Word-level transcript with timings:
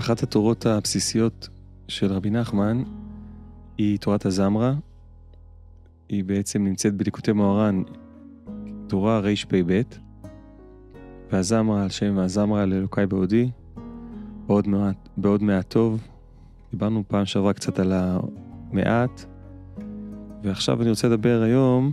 אחת 0.00 0.22
התורות 0.22 0.66
הבסיסיות 0.66 1.48
של 1.88 2.12
רבי 2.12 2.30
נחמן 2.30 2.82
היא 3.78 3.98
תורת 3.98 4.26
הזמרה. 4.26 4.74
היא 6.08 6.24
בעצם 6.24 6.64
נמצאת 6.64 6.94
בליקוטי 6.94 7.32
מוהר"ן, 7.32 7.82
תורה 8.86 9.18
רפ"ב, 9.18 9.80
והזמרה 11.32 11.82
על 11.82 11.88
שם 11.88 12.18
הזמרה 12.18 12.66
לאלוקי 12.66 13.06
בעודי, 13.06 13.50
בעוד 14.46 14.68
מעט, 14.68 15.08
בעוד 15.16 15.42
מעט 15.42 15.70
טוב. 15.70 16.08
דיברנו 16.70 17.04
פעם 17.08 17.24
שעברה 17.24 17.52
קצת 17.52 17.78
על 17.78 17.92
המעט, 17.92 19.24
ועכשיו 20.42 20.82
אני 20.82 20.90
רוצה 20.90 21.08
לדבר 21.08 21.42
היום 21.42 21.92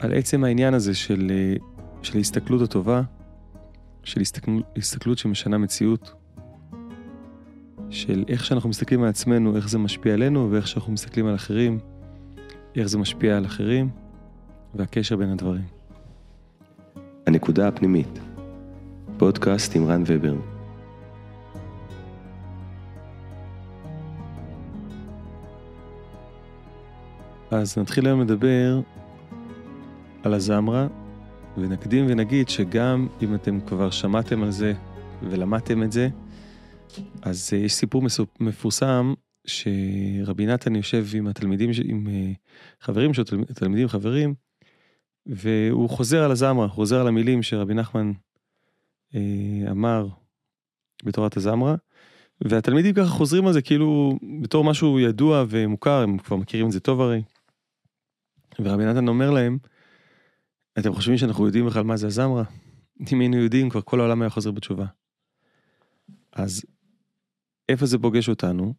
על 0.00 0.14
עצם 0.14 0.44
העניין 0.44 0.74
הזה 0.74 0.94
של, 0.94 1.32
של 2.02 2.18
ההסתכלות 2.18 2.62
הטובה, 2.62 3.02
של 4.04 4.20
הסתכלות, 4.20 4.64
הסתכלות 4.76 5.18
שמשנה 5.18 5.58
מציאות, 5.58 6.21
של 7.92 8.24
איך 8.28 8.44
שאנחנו 8.44 8.68
מסתכלים 8.68 9.02
על 9.02 9.08
עצמנו, 9.08 9.56
איך 9.56 9.68
זה 9.68 9.78
משפיע 9.78 10.14
עלינו, 10.14 10.48
ואיך 10.50 10.68
שאנחנו 10.68 10.92
מסתכלים 10.92 11.26
על 11.26 11.34
אחרים, 11.34 11.78
איך 12.76 12.86
זה 12.86 12.98
משפיע 12.98 13.36
על 13.36 13.46
אחרים, 13.46 13.88
והקשר 14.74 15.16
בין 15.16 15.30
הדברים. 15.30 15.64
הנקודה 17.26 17.68
הפנימית, 17.68 18.18
פודקאסט 19.18 19.76
עם 19.76 19.84
רן 19.84 20.02
ובר. 20.06 20.34
אז 27.50 27.78
נתחיל 27.78 28.06
היום 28.06 28.20
לדבר 28.20 28.80
על 30.22 30.34
הזמרה, 30.34 30.86
ונקדים 31.58 32.06
ונגיד 32.08 32.48
שגם 32.48 33.06
אם 33.22 33.34
אתם 33.34 33.60
כבר 33.60 33.90
שמעתם 33.90 34.42
על 34.42 34.50
זה 34.50 34.74
ולמדתם 35.22 35.82
את 35.82 35.92
זה, 35.92 36.08
אז 37.22 37.50
uh, 37.52 37.56
יש 37.56 37.74
סיפור 37.74 38.02
מפורסם 38.40 39.14
שרבי 39.46 40.46
נתן 40.46 40.76
יושב 40.76 41.06
עם 41.14 41.26
התלמידים, 41.26 41.70
עם 41.84 42.06
uh, 42.06 42.36
חברים 42.84 43.14
שלו, 43.14 43.24
תלמידים 43.54 43.88
חברים, 43.88 44.34
והוא 45.26 45.90
חוזר 45.90 46.24
על 46.24 46.30
הזמרה, 46.30 46.68
חוזר 46.68 47.00
על 47.00 47.08
המילים 47.08 47.42
שרבי 47.42 47.74
נחמן 47.74 48.12
uh, 49.12 49.16
אמר 49.70 50.08
בתורת 51.04 51.36
הזמרה, 51.36 51.74
והתלמידים 52.40 52.94
ככה 52.94 53.06
חוזרים 53.06 53.46
על 53.46 53.52
זה 53.52 53.62
כאילו 53.62 54.18
בתור 54.42 54.64
משהו 54.64 55.00
ידוע 55.00 55.44
ומוכר, 55.48 56.02
הם 56.02 56.18
כבר 56.18 56.36
מכירים 56.36 56.66
את 56.66 56.72
זה 56.72 56.80
טוב 56.80 57.00
הרי. 57.00 57.22
ורבי 58.60 58.84
נתן 58.84 59.08
אומר 59.08 59.30
להם, 59.30 59.58
אתם 60.78 60.92
חושבים 60.92 61.16
שאנחנו 61.16 61.46
יודעים 61.46 61.66
בכלל 61.66 61.84
מה 61.84 61.96
זה 61.96 62.06
הזמרה? 62.06 62.44
אם 63.12 63.20
היינו 63.20 63.36
יודעים, 63.36 63.70
כבר 63.70 63.80
כל 63.80 64.00
העולם 64.00 64.22
היה 64.22 64.30
חוזר 64.30 64.50
בתשובה. 64.50 64.86
אז 66.32 66.64
איפה 67.72 67.86
זה 67.86 67.98
פוגש 67.98 68.28
אותנו? 68.28 68.74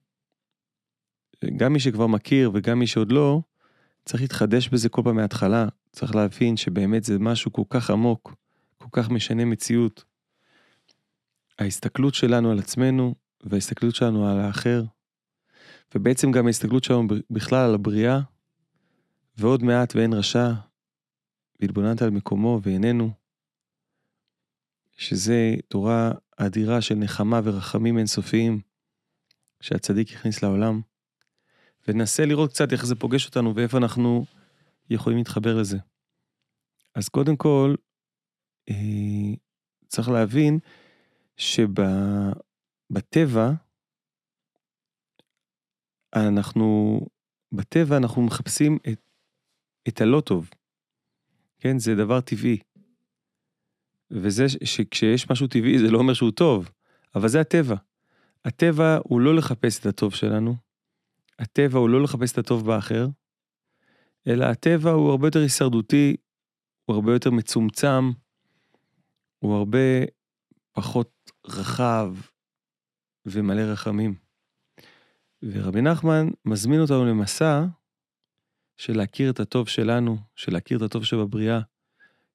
גם 1.58 1.74
מי 1.74 1.80
שכבר 1.80 2.08
מכיר 2.08 2.52
וגם 2.54 2.80
מי 2.80 2.88
שעוד 2.88 3.12
לא, 3.12 3.42
צריך 4.06 4.22
להתחדש 4.22 4.70
בזה 4.70 4.90
כל 4.90 5.02
פעם 5.04 5.16
מההתחלה. 5.16 5.68
צריך 5.92 6.16
להבין 6.16 6.58
שבאמת 6.58 7.04
זה 7.04 7.20
משהו 7.20 7.54
כל 7.54 7.64
כך 7.70 7.90
עמוק, 7.90 8.36
כל 8.78 8.88
כך 8.92 9.10
משנה 9.10 9.46
מציאות. 9.46 10.04
ההסתכלות 11.60 12.14
שלנו 12.14 12.52
על 12.52 12.60
עצמנו 12.60 13.16
וההסתכלות 13.44 13.96
שלנו 13.96 14.28
על 14.28 14.40
האחר, 14.40 14.84
ובעצם 15.96 16.32
גם 16.32 16.48
ההסתכלות 16.48 16.84
שלנו 16.84 17.08
בכלל 17.30 17.70
על 17.70 17.76
הבריאה, 17.76 18.20
ועוד 19.38 19.64
מעט 19.64 19.96
ואין 19.96 20.14
רשע, 20.14 20.52
והתבוננת 21.60 22.02
על 22.02 22.10
מקומו 22.10 22.60
ואיננו, 22.64 23.12
שזה 24.98 25.56
תורה 25.68 26.12
אדירה 26.38 26.82
של 26.82 26.96
נחמה 26.96 27.42
ורחמים 27.44 27.98
אינסופיים 27.98 28.62
שהצדיק 29.64 30.11
הכניס 30.11 30.44
לעולם. 30.44 30.81
וננסה 31.88 32.25
לראות 32.25 32.50
קצת 32.50 32.72
איך 32.72 32.86
זה 32.86 32.95
פוגש 32.95 33.25
אותנו 33.25 33.56
ואיפה 33.56 33.78
אנחנו 33.78 34.25
יכולים 34.90 35.18
להתחבר 35.18 35.56
לזה. 35.56 35.78
אז 36.96 37.09
קודם 37.09 37.35
כל, 37.35 37.75
אה, 38.69 39.34
צריך 39.88 40.09
להבין 40.09 40.59
שבטבע, 41.38 42.41
אנחנו, 46.16 47.00
בטבע 47.52 47.97
אנחנו 47.97 48.22
מחפשים 48.22 48.78
את, 48.90 49.02
את 49.88 50.02
הלא 50.02 50.22
טוב. 50.22 50.50
כן, 51.57 51.79
זה 51.79 51.96
דבר 51.96 52.22
טבעי. 52.22 52.59
וזה 54.12 54.46
שכשיש 54.63 55.31
משהו 55.31 55.47
טבעי 55.47 55.79
זה 55.79 55.91
לא 55.91 55.97
אומר 55.97 56.13
שהוא 56.13 56.31
טוב, 56.31 56.72
אבל 57.16 57.28
זה 57.28 57.41
הטבע. 57.41 57.75
הטבע 58.46 58.98
הוא 59.04 59.22
לא 59.22 59.36
לחפש 59.36 59.80
את 59.80 59.86
הטוב 59.86 60.16
שלנו, 60.16 60.56
הטבע 61.40 61.80
הוא 61.80 61.90
לא 61.90 62.04
לחפש 62.04 62.31
את 62.31 62.38
הטוב 62.38 62.66
באחר, 62.66 63.08
אלא 64.28 64.46
הטבע 64.46 64.92
הוא 64.92 65.09
הרבה 65.09 65.28
יותר 65.28 65.40
הישרדותי, 65.40 66.16
הוא 66.86 66.96
הרבה 66.96 67.14
יותר 67.14 67.32
מצומצם, 67.32 68.12
הוא 69.40 69.56
הרבה 69.56 69.80
פחות 70.72 71.32
רחב 71.48 72.16
ומלא 73.26 73.62
רחמים. 73.62 74.16
ורבי 75.44 75.82
נחמן 75.82 76.28
מזמין 76.46 76.82
אותנו 76.82 77.06
למסע 77.06 77.66
של 78.78 78.98
להכיר 78.98 79.30
את 79.30 79.40
הטוב 79.40 79.68
שלנו, 79.68 80.18
של 80.36 80.53
להכיר 80.53 80.78
את 80.78 80.82
הטוב 80.82 81.06
שבבריאה, 81.06 81.59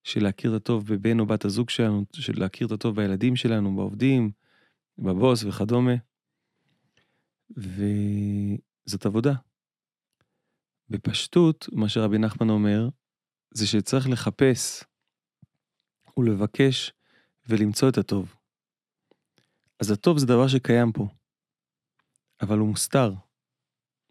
של 0.05 0.23
להכיר 0.23 0.57
את 0.57 0.63
הטוב 0.63 0.87
בבן 0.87 1.21
או 1.21 1.27
בת 1.27 1.45
הזוג 1.45 1.71
שלנו, 1.71 2.05
של 2.13 2.33
להכיר 2.37 2.67
את 2.67 2.73
הטוב 2.73 2.97
בילדים 2.97 3.37
שלנו, 3.37 3.77
בעובדים, 3.77 4.31
בבוס 4.99 5.45
וכדומה. 5.45 5.95
וזאת 7.51 9.07
עבודה. 9.07 9.33
בפשטות, 10.91 11.69
מה 11.73 11.89
שרבי 11.89 12.19
נחמן 12.19 12.51
אומר, 12.51 12.89
זה 13.51 13.67
שצריך 13.67 14.09
לחפש 14.09 14.85
ולבקש 16.19 16.93
ולמצוא 17.49 17.89
את 17.89 17.99
הטוב. 17.99 18.35
אז 19.81 19.91
הטוב 19.91 20.19
זה 20.19 20.27
דבר 20.27 20.49
שקיים 20.49 20.93
פה, 20.93 21.09
אבל 22.41 22.59
הוא 22.59 22.69
מוסתר 22.69 23.13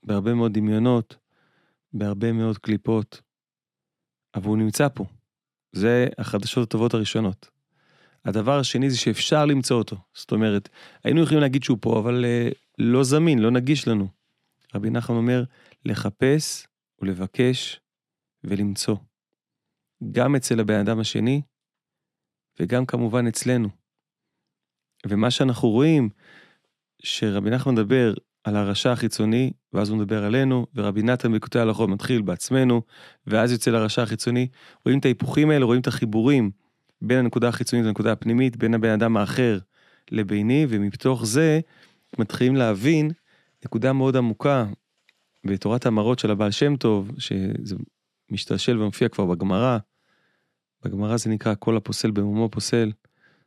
בהרבה 0.03 0.33
מאוד 0.33 0.53
דמיונות, 0.53 1.17
בהרבה 1.93 2.31
מאוד 2.31 2.57
קליפות, 2.57 3.21
אבל 4.35 4.47
הוא 4.47 4.57
נמצא 4.57 4.87
פה. 4.93 5.05
זה 5.71 6.07
החדשות 6.17 6.67
הטובות 6.67 6.93
הראשונות. 6.93 7.56
הדבר 8.27 8.59
השני 8.59 8.89
זה 8.89 8.97
שאפשר 8.97 9.45
למצוא 9.45 9.77
אותו. 9.77 9.95
זאת 10.13 10.31
אומרת, 10.31 10.69
היינו 11.03 11.21
יכולים 11.21 11.41
להגיד 11.41 11.63
שהוא 11.63 11.77
פה, 11.81 11.99
אבל 11.99 12.25
uh, 12.25 12.53
לא 12.77 13.03
זמין, 13.03 13.39
לא 13.39 13.51
נגיש 13.51 13.87
לנו. 13.87 14.07
רבי 14.75 14.89
נחמן 14.89 15.15
אומר, 15.15 15.43
לחפש 15.85 16.67
ולבקש 17.01 17.79
ולמצוא. 18.43 18.95
גם 20.11 20.35
אצל 20.35 20.59
הבן 20.59 20.79
אדם 20.79 20.99
השני, 20.99 21.41
וגם 22.59 22.85
כמובן 22.85 23.27
אצלנו. 23.27 23.69
ומה 25.07 25.31
שאנחנו 25.31 25.69
רואים, 25.69 26.09
שרבי 26.99 27.49
נחמן 27.49 27.73
מדבר 27.73 28.13
על 28.43 28.55
הרשע 28.55 28.91
החיצוני, 28.91 29.51
ואז 29.73 29.89
הוא 29.89 29.97
מדבר 29.97 30.23
עלינו, 30.23 30.65
ורבי 30.75 31.01
נתן 31.01 31.33
בקוטעי 31.33 31.61
הלכות 31.61 31.89
מתחיל 31.89 32.21
בעצמנו, 32.21 32.81
ואז 33.27 33.51
יוצא 33.51 33.71
לרשע 33.71 34.01
החיצוני. 34.01 34.47
רואים 34.85 34.99
את 34.99 35.05
ההיפוכים 35.05 35.49
האלה, 35.49 35.65
רואים 35.65 35.81
את 35.81 35.87
החיבורים 35.87 36.51
בין 37.01 37.19
הנקודה 37.19 37.47
החיצונית 37.47 37.85
לנקודה 37.85 38.11
הפנימית, 38.11 38.57
בין 38.57 38.73
הבן 38.73 38.89
אדם 38.89 39.17
האחר 39.17 39.59
לביני, 40.11 40.65
ומתוך 40.69 41.25
זה 41.25 41.59
מתחילים 42.19 42.55
להבין 42.55 43.11
נקודה 43.65 43.93
מאוד 43.93 44.15
עמוקה 44.15 44.65
בתורת 45.45 45.85
המראות 45.85 46.19
של 46.19 46.31
הבעל 46.31 46.51
שם 46.51 46.75
טוב, 46.75 47.11
שזה 47.17 47.75
משתלשל 48.29 48.81
ומופיע 48.81 49.09
כבר 49.09 49.25
בגמרא. 49.25 49.77
בגמרא 50.85 51.17
זה 51.17 51.29
נקרא 51.29 51.53
כל 51.59 51.77
הפוסל 51.77 52.11
במומו 52.11 52.49
פוסל. 52.49 52.91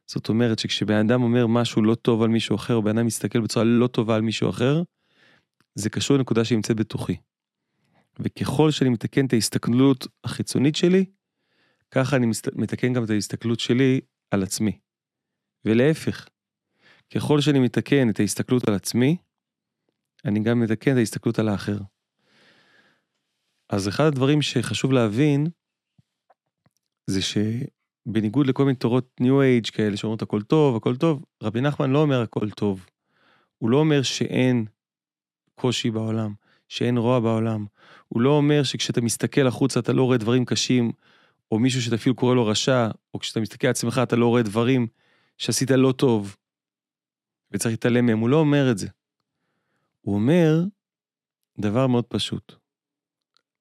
זאת 0.07 0.29
אומרת 0.29 0.59
שכשבן 0.59 0.95
אדם 0.95 1.23
אומר 1.23 1.47
משהו 1.47 1.83
לא 1.83 1.95
טוב 1.95 2.23
על 2.23 2.29
מישהו 2.29 2.57
אחר, 2.57 2.75
או 2.75 2.83
בן 2.83 2.99
אדם 2.99 3.07
מסתכל 3.07 3.41
בצורה 3.41 3.65
לא 3.65 3.87
טובה 3.87 4.17
על 4.17 4.23
מישהו 4.23 4.51
אחר, 4.51 4.83
זה 5.75 5.91
קשור 5.91 6.17
לנקודה 6.17 6.45
שנמצאת 6.45 6.77
בתוכי. 6.77 7.17
וככל 8.21 8.71
שאני 8.71 8.91
מתקן 8.91 9.27
את 9.27 9.33
ההסתכלות 9.33 10.07
החיצונית 10.25 10.77
שלי, 10.77 11.05
ככה 11.91 12.17
אני 12.17 12.27
מתקן 12.55 12.93
גם 12.93 13.05
את 13.05 13.11
ההסתכלות 13.11 13.61
שלי 13.61 14.01
על 14.31 14.43
עצמי. 14.43 14.79
ולהפך, 15.65 16.29
ככל 17.15 17.41
שאני 17.41 17.59
מתקן 17.59 18.11
את 18.11 18.21
ההסתכלות 18.21 18.69
על 18.69 18.75
עצמי, 18.75 19.17
אני 20.25 20.41
גם 20.41 20.61
מתקן 20.61 20.93
את 20.93 20.97
ההסתכלות 20.97 21.39
על 21.39 21.49
האחר. 21.49 21.79
אז 23.69 23.89
אחד 23.89 24.05
הדברים 24.05 24.43
שחשוב 24.43 24.93
להבין, 24.93 25.47
זה 27.07 27.21
שבניגוד 27.23 28.47
לכל 28.47 28.65
מיני 28.65 28.77
תורות 28.77 29.11
ניו 29.21 29.43
אייג' 29.43 29.67
כאלה 29.67 29.97
שאומרות 29.97 30.23
הכל 30.23 30.43
טוב, 30.43 30.77
הכל 30.77 30.97
טוב, 30.97 31.25
רבי 31.43 31.61
נחמן 31.61 31.91
לא 31.91 31.99
אומר 31.99 32.23
הכל 32.23 32.51
טוב. 32.51 32.87
הוא 33.59 33.71
לא 33.71 33.77
אומר 33.77 34.03
שאין 34.03 34.65
קושי 35.55 35.91
בעולם, 35.91 36.35
שאין 36.69 36.97
רוע 36.97 37.21
בעולם. 37.21 37.67
הוא 38.09 38.23
לא 38.23 38.31
אומר 38.31 38.63
שכשאתה 38.63 39.01
מסתכל 39.01 39.47
החוצה 39.47 39.81
אתה 39.81 39.93
לא 39.93 40.03
רואה 40.03 40.19
דברים 40.19 40.45
קשים, 40.45 40.93
או 41.51 41.59
מישהו 41.59 41.83
שאתה 41.83 41.95
אפילו 41.97 42.15
קורא 42.15 42.35
לו 42.35 42.47
רשע, 42.47 42.89
או 43.15 43.19
כשאתה 43.19 43.41
מסתכל 43.41 43.67
על 43.67 43.71
עצמך 43.71 44.01
אתה 44.03 44.17
לא 44.17 44.27
רואה 44.27 44.43
דברים 44.43 44.87
שעשית 45.39 45.71
לא 45.71 45.93
טוב. 45.93 46.37
וצריך 47.51 47.73
להתעלם 47.73 48.07
מהם, 48.07 48.19
הוא 48.19 48.29
לא 48.29 48.37
אומר 48.37 48.71
את 48.71 48.79
זה. 48.79 48.89
הוא 50.01 50.15
אומר 50.15 50.65
דבר 51.59 51.87
מאוד 51.87 52.05
פשוט. 52.05 52.53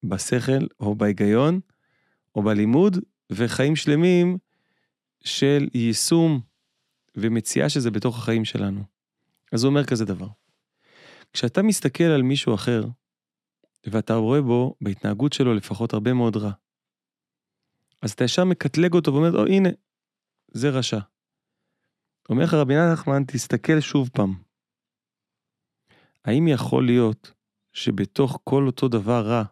בשכל 0.04 0.66
או 0.80 0.96
בהיגיון 0.96 1.60
או 2.36 2.44
בלימוד 2.44 2.98
וחיים 3.30 3.76
שלמים 3.76 4.38
של 5.24 5.68
יישום 5.74 6.42
ומציאה 7.16 7.70
שזה 7.70 7.92
בתוך 7.92 8.18
החיים 8.18 8.46
שלנו. 8.46 8.84
אז 9.52 9.64
הוא 9.64 9.70
אומר 9.70 9.86
כזה 9.86 10.06
דבר. 10.06 10.28
כשאתה 11.34 11.62
מסתכל 11.62 12.04
על 12.04 12.22
מישהו 12.22 12.56
אחר, 12.56 12.84
ואתה 13.86 14.16
רואה 14.16 14.42
בו, 14.42 14.76
בהתנהגות 14.82 15.34
שלו 15.34 15.54
לפחות, 15.54 15.94
הרבה 15.94 16.14
מאוד 16.14 16.38
רע, 16.38 16.52
אז 18.02 18.12
אתה 18.12 18.24
ישר 18.24 18.44
מקטלג 18.44 18.94
אותו 18.94 19.14
ואומר, 19.14 19.38
או 19.38 19.46
הנה, 19.46 19.70
זה 20.52 20.70
רשע. 20.70 21.00
אומר 22.30 22.44
לך 22.44 22.54
רבי 22.54 22.74
נחמן, 22.94 23.24
תסתכל 23.28 23.80
שוב 23.80 24.10
פעם. 24.14 24.34
האם 26.26 26.48
יכול 26.48 26.86
להיות 26.86 27.34
שבתוך 27.74 28.40
כל 28.44 28.68
אותו 28.68 28.88
דבר 28.88 29.28
רע, 29.28 29.44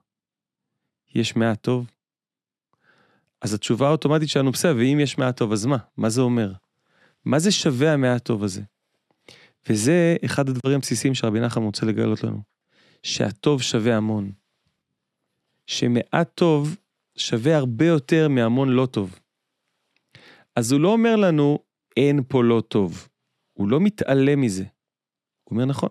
יש 1.16 1.36
מעט 1.36 1.62
טוב? 1.62 1.92
אז 3.42 3.54
התשובה 3.54 3.88
האוטומטית 3.88 4.30
שלנו, 4.30 4.52
בסדר, 4.52 4.76
ואם 4.76 5.00
יש 5.02 5.18
מעט 5.18 5.38
טוב, 5.38 5.52
אז 5.52 5.66
מה? 5.66 5.78
מה 5.98 6.10
זה 6.10 6.22
אומר? 6.22 6.54
מה 7.26 7.40
זה 7.40 7.52
שווה 7.52 7.94
המעט 7.94 8.26
טוב 8.26 8.44
הזה? 8.44 8.62
וזה 9.70 10.16
אחד 10.26 10.50
הדברים 10.50 10.78
הבסיסיים 10.78 11.14
שרבי 11.14 11.40
נחמן 11.40 11.64
רוצה 11.64 11.86
לגלות 11.86 12.24
לנו. 12.24 12.42
שהטוב 13.04 13.62
שווה 13.62 13.98
המון. 13.98 14.32
שמעט 15.68 16.36
טוב 16.36 16.76
שווה 17.18 17.58
הרבה 17.58 17.86
יותר 17.86 18.28
מהמון 18.30 18.70
לא 18.70 18.86
טוב. 18.86 19.20
אז 20.56 20.72
הוא 20.72 20.82
לא 20.82 20.90
אומר 20.90 21.16
לנו, 21.16 21.60
אין 21.98 22.24
פה 22.28 22.44
לא 22.44 22.64
טוב. 22.68 23.08
הוא 23.54 23.70
לא 23.70 23.80
מתעלם 23.80 24.42
מזה. 24.42 24.64
הוא 25.44 25.52
אומר, 25.52 25.66
נכון, 25.66 25.90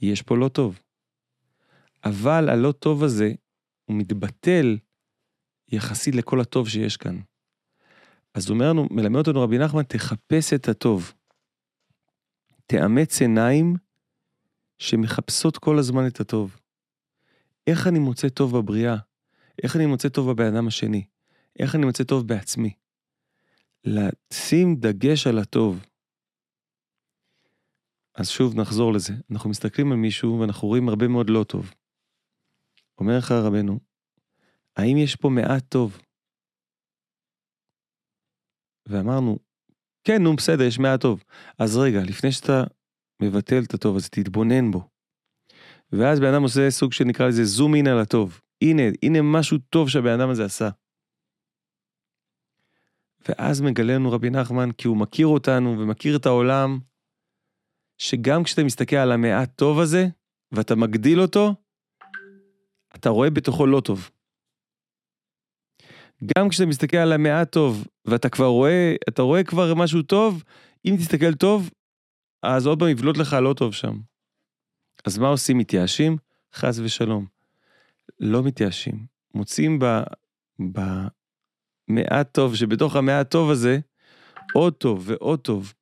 יש 0.00 0.22
פה 0.22 0.36
לא 0.36 0.48
טוב. 0.48 0.78
אבל 2.04 2.48
הלא 2.48 2.72
טוב 2.72 3.04
הזה, 3.04 3.32
הוא 3.84 3.96
מתבטל 3.96 4.78
יחסית 5.68 6.14
לכל 6.14 6.40
הטוב 6.40 6.68
שיש 6.68 6.96
כאן. 6.96 7.20
אז 8.34 8.48
הוא 8.48 8.54
אומר 8.54 8.68
לנו, 8.72 8.86
מלמד 8.90 9.16
אותנו 9.16 9.42
רבי 9.42 9.58
נחמן, 9.58 9.82
תחפש 9.82 10.52
את 10.54 10.68
הטוב. 10.68 11.12
תאמץ 12.66 13.20
עיניים 13.20 13.74
שמחפשות 14.78 15.58
כל 15.58 15.78
הזמן 15.78 16.06
את 16.06 16.20
הטוב. 16.20 16.60
איך 17.66 17.86
אני 17.86 17.98
מוצא 17.98 18.28
טוב 18.28 18.58
בבריאה? 18.58 18.96
איך 19.62 19.76
אני 19.76 19.86
מוצא 19.86 20.08
טוב 20.08 20.30
בבן 20.30 20.54
אדם 20.54 20.66
השני? 20.66 21.04
איך 21.58 21.74
אני 21.74 21.86
מוצא 21.86 22.04
טוב 22.04 22.26
בעצמי? 22.26 22.72
לשים 23.84 24.76
דגש 24.76 25.26
על 25.26 25.38
הטוב. 25.38 25.86
אז 28.14 28.28
שוב 28.28 28.60
נחזור 28.60 28.92
לזה, 28.92 29.12
אנחנו 29.30 29.50
מסתכלים 29.50 29.92
על 29.92 29.98
מישהו 29.98 30.40
ואנחנו 30.40 30.68
רואים 30.68 30.88
הרבה 30.88 31.08
מאוד 31.08 31.30
לא 31.30 31.44
טוב. 31.44 31.74
אומר 32.98 33.18
לך 33.18 33.32
רבנו, 33.32 33.80
האם 34.76 34.96
יש 34.96 35.16
פה 35.16 35.28
מעט 35.28 35.64
טוב? 35.68 36.00
ואמרנו, 38.88 39.38
כן, 40.04 40.22
נו 40.22 40.36
בסדר, 40.36 40.62
יש 40.62 40.78
מעט 40.78 41.00
טוב. 41.00 41.24
אז 41.58 41.76
רגע, 41.76 42.00
לפני 42.02 42.32
שאתה 42.32 42.64
מבטל 43.22 43.62
את 43.66 43.74
הטוב 43.74 43.96
הזה, 43.96 44.08
תתבונן 44.08 44.70
בו. 44.70 44.88
ואז 45.92 46.20
בן 46.20 46.34
אדם 46.34 46.42
עושה 46.42 46.70
סוג 46.70 46.92
שנקרא 46.92 47.26
לזה 47.28 47.44
זום 47.44 47.74
אין 47.74 47.86
על 47.86 47.98
הטוב. 47.98 48.40
הנה, 48.62 48.82
הנה 49.02 49.22
משהו 49.22 49.58
טוב 49.58 49.88
שהבן 49.88 50.20
אדם 50.20 50.30
הזה 50.30 50.44
עשה. 50.44 50.68
ואז 53.28 53.60
מגלה 53.60 53.94
לנו 53.94 54.12
רבי 54.12 54.30
נחמן, 54.30 54.72
כי 54.72 54.88
הוא 54.88 54.96
מכיר 54.96 55.26
אותנו 55.26 55.78
ומכיר 55.78 56.16
את 56.16 56.26
העולם, 56.26 56.78
שגם 57.98 58.44
כשאתה 58.44 58.64
מסתכל 58.64 58.96
על 58.96 59.12
המעט 59.12 59.56
טוב 59.56 59.80
הזה, 59.80 60.06
ואתה 60.52 60.74
מגדיל 60.74 61.20
אותו, 61.20 61.54
אתה 62.94 63.08
רואה 63.08 63.30
בתוכו 63.30 63.66
לא 63.66 63.80
טוב. 63.80 64.10
גם 66.24 66.48
כשאתה 66.48 66.66
מסתכל 66.66 66.96
על 66.96 67.12
המעט 67.12 67.52
טוב, 67.52 67.86
ואתה 68.04 68.28
כבר 68.28 68.46
רואה, 68.46 68.94
אתה 69.08 69.22
רואה 69.22 69.44
כבר 69.44 69.74
משהו 69.74 70.02
טוב, 70.02 70.44
אם 70.86 70.94
תסתכל 70.98 71.34
טוב, 71.34 71.70
אז 72.42 72.66
עוד 72.66 72.78
פעם 72.78 72.88
יבלוט 72.88 73.16
לך 73.16 73.32
לא 73.32 73.54
טוב 73.54 73.74
שם. 73.74 74.00
אז 75.04 75.18
מה 75.18 75.28
עושים? 75.28 75.58
מתייאשים? 75.58 76.16
חס 76.54 76.78
ושלום. 76.78 77.39
לא 78.20 78.42
מתייאשים. 78.42 79.06
מוצאים. 79.34 79.78
במעט 81.88 82.32
טוב, 82.32 82.56
שבתוך 82.56 82.96
המעט 82.96 83.30
טוב 83.30 83.50
הזה, 83.50 83.78
עוד 84.54 84.74
טוב 84.74 85.04
ועוד 85.06 85.40
טוב. 85.40 85.72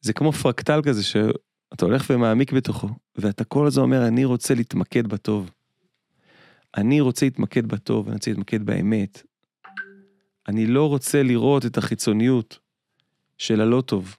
זה 0.00 0.12
כמו 0.12 0.32
פרקטל 0.32 0.80
כזה 0.82 1.02
שאתה 1.04 1.84
הולך 1.84 2.06
ומעמיק 2.10 2.52
בתוכו, 2.52 2.88
ואתה 3.16 3.44
כל 3.44 3.66
הזמן 3.66 3.82
אומר, 3.82 4.08
אני 4.08 4.24
רוצה 4.24 4.54
להתמקד 4.54 5.06
בטוב. 5.06 5.50
אני 6.76 7.00
רוצה 7.00 7.26
להתמקד 7.26 7.66
בטוב, 7.66 8.06
אני 8.06 8.14
רוצה 8.14 8.30
להתמקד 8.30 8.62
באמת. 8.62 9.22
אני 10.48 10.66
לא 10.66 10.88
רוצה 10.88 11.22
לראות 11.22 11.66
את 11.66 11.78
החיצוניות 11.78 12.58
של 13.38 13.60
הלא 13.60 13.80
טוב, 13.80 14.16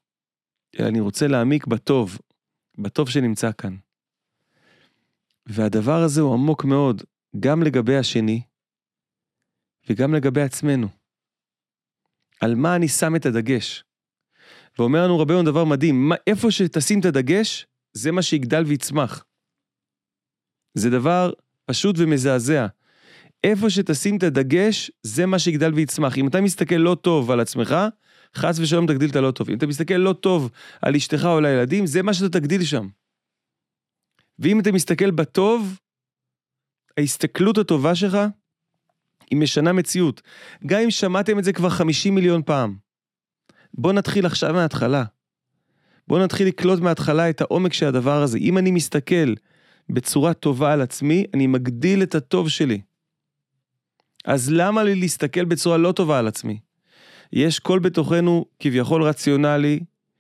אלא 0.80 0.88
אני 0.88 1.00
רוצה 1.00 1.28
להעמיק 1.28 1.68
בטוב, 1.68 2.18
בטוב 2.78 3.10
שנמצא 3.10 3.52
כאן. 3.58 3.76
והדבר 5.46 6.04
הזה 6.04 6.22
הוא 6.22 6.34
עמוק 6.34 6.66
מאוד, 6.66 7.02
גם 7.40 7.64
לגבי 7.64 7.98
השני, 7.98 8.42
וגם 9.90 10.14
לגבי 10.14 10.42
עצמנו. 10.42 10.88
על 12.42 12.56
מה 12.56 12.76
אני 12.76 12.88
שם 12.88 13.16
את 13.16 13.26
הדגש. 13.26 13.84
ואומר 14.80 15.04
לנו 15.04 15.20
רבינו 15.20 15.44
דבר 15.44 15.66
מדהים, 15.66 16.10
מה, 16.10 16.16
איפה 16.28 16.52
שתשים 16.52 17.00
את 17.00 17.06
הדגש, 17.06 17.68
זה 17.94 18.12
מה 18.12 18.22
שיגדל 18.22 18.64
ויצמח. 18.66 19.26
זה 20.74 20.90
דבר 20.90 21.32
פשוט 21.66 21.96
ומזעזע. 22.00 22.68
איפה 23.44 23.70
שתשים 23.70 24.18
את 24.18 24.24
הדגש, 24.24 24.92
זה 25.04 25.26
מה 25.26 25.40
שיגדל 25.40 25.74
ויצמח. 25.74 26.18
אם 26.18 26.28
אתה 26.28 26.42
מסתכל 26.42 26.76
לא 26.76 26.96
טוב 27.02 27.32
על 27.32 27.40
עצמך, 27.40 27.76
חס 28.36 28.60
ושלום 28.60 28.88
תגדיל 28.88 29.10
את 29.10 29.16
הלא 29.16 29.32
טוב. 29.32 29.50
אם 29.50 29.58
אתה 29.58 29.68
מסתכל 29.68 29.94
לא 29.94 30.14
טוב 30.14 30.50
על 30.82 30.96
אשתך 30.96 31.26
או 31.26 31.38
על 31.38 31.46
הילדים, 31.46 31.86
זה 31.86 32.04
מה 32.04 32.14
שאתה 32.14 32.40
תגדיל 32.40 32.64
שם. 32.64 32.88
ואם 34.44 34.60
אתה 34.60 34.72
מסתכל 34.72 35.12
בטוב, 35.12 35.80
ההסתכלות 36.98 37.58
הטובה 37.58 37.96
שלך, 37.96 38.18
היא 39.30 39.40
משנה 39.40 39.74
מציאות. 39.74 40.22
גם 40.66 40.80
אם 40.80 40.92
שמעתם 40.92 41.40
את 41.40 41.44
זה 41.44 41.54
כבר 41.54 41.70
50 41.70 42.16
מיליון 42.16 42.42
פעם. 42.46 42.76
בואו 43.74 43.94
נתחיל 43.94 44.26
עכשיו 44.26 44.54
מההתחלה. 44.54 45.04
בואו 46.08 46.24
נתחיל 46.24 46.48
לקלוט 46.48 46.80
מההתחלה 46.80 47.30
את 47.30 47.42
העומק 47.42 47.74
של 47.74 47.86
הדבר 47.86 48.22
הזה. 48.22 48.38
אם 48.38 48.58
אני 48.58 48.72
מסתכל 48.72 49.34
בצורה 49.90 50.34
טובה 50.34 50.74
על 50.74 50.82
עצמי, 50.82 51.26
אני 51.34 51.48
מגדיל 51.48 52.04
את 52.04 52.16
הטוב 52.16 52.50
שלי. 52.50 52.82
אז 54.26 54.52
למה 54.52 54.84
לי 54.84 54.96
להסתכל 54.96 55.46
בצורה 55.46 55.78
לא 55.78 55.92
טובה 55.92 56.20
על 56.20 56.28
עצמי? 56.28 56.60
יש 57.34 57.60
קול 57.60 57.80
בתוכנו 57.80 58.46
כביכול 58.60 59.04
רציונלי, 59.04 59.80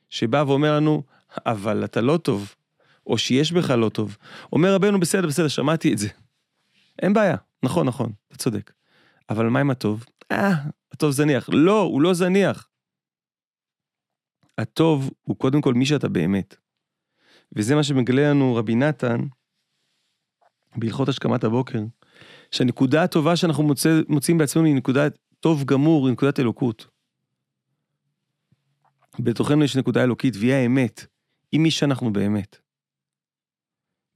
שבא 0.09 0.43
ואומר 0.48 0.75
לנו, 0.75 1.03
אבל 1.45 1.83
אתה 1.83 2.01
לא 2.01 2.17
טוב, 2.17 2.55
או 3.07 3.17
שיש 3.17 3.51
בך 3.51 3.69
לא 3.69 3.89
טוב. 3.89 4.17
אומר 4.53 4.74
רבנו, 4.75 5.00
בסדר, 5.00 5.27
בסדר, 5.27 5.48
שמעתי 5.48 5.93
את 5.93 5.98
זה. 5.98 6.07
אין 7.01 7.13
בעיה, 7.13 7.36
נכון, 7.63 7.88
נכון, 7.88 8.12
אתה 8.27 8.38
צודק. 8.38 8.72
אבל 9.29 9.50
מה 9.50 9.60
עם 9.60 9.69
הטוב? 9.69 10.05
אה, 10.31 10.53
הטוב 10.91 11.12
זניח. 11.12 11.50
לא, 11.53 11.81
הוא 11.81 12.01
לא 12.01 12.13
זניח. 12.13 12.69
הטוב 14.57 15.12
הוא 15.22 15.38
קודם 15.38 15.62
כל 15.62 15.74
מי 15.74 15.86
שאתה 15.86 16.10
באמת. 16.10 16.55
וזה 17.55 17.75
מה 17.75 17.83
שמגלה 17.83 18.29
לנו 18.29 18.55
רבי 18.55 18.75
נתן 18.75 19.19
בהלכות 20.75 21.10
השכמת 21.10 21.43
הבוקר, 21.43 21.79
שהנקודה 22.51 23.03
הטובה 23.03 23.36
שאנחנו 23.36 23.63
מוצא, 23.63 24.01
מוצאים 24.07 24.38
בעצמנו 24.38 24.65
היא 24.65 24.75
נקודה 24.75 25.07
טוב 25.39 25.63
גמור, 25.63 26.07
היא 26.07 26.13
נקודת 26.13 26.39
אלוקות. 26.39 26.88
בתוכנו 29.19 29.63
יש 29.63 29.75
נקודה 29.75 30.03
אלוקית, 30.03 30.36
והיא 30.36 30.53
האמת, 30.53 31.05
היא 31.51 31.60
מי 31.60 31.72
שאנחנו 31.72 32.13
באמת. 32.13 32.62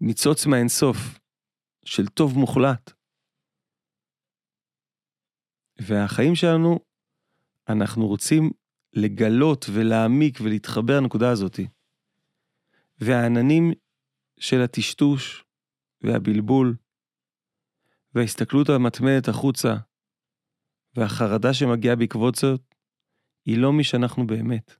ניצוץ 0.01 0.45
מהאינסוף, 0.45 0.97
של 1.85 2.07
טוב 2.07 2.37
מוחלט. 2.37 2.91
והחיים 5.81 6.35
שלנו, 6.35 6.79
אנחנו 7.69 8.07
רוצים 8.07 8.51
לגלות 8.93 9.65
ולהעמיק 9.73 10.39
ולהתחבר 10.41 10.99
לנקודה 10.99 11.31
הזאתי. 11.31 11.67
והעננים 12.99 13.71
של 14.39 14.61
הטשטוש 14.61 15.43
והבלבול 16.01 16.75
וההסתכלות 18.15 18.69
המתמדת 18.69 19.27
החוצה 19.27 19.75
והחרדה 20.95 21.53
שמגיעה 21.53 21.95
בעקבות 21.95 22.35
זאת, 22.35 22.61
היא 23.45 23.57
לא 23.57 23.73
מי 23.73 23.83
שאנחנו 23.83 24.27
באמת. 24.27 24.75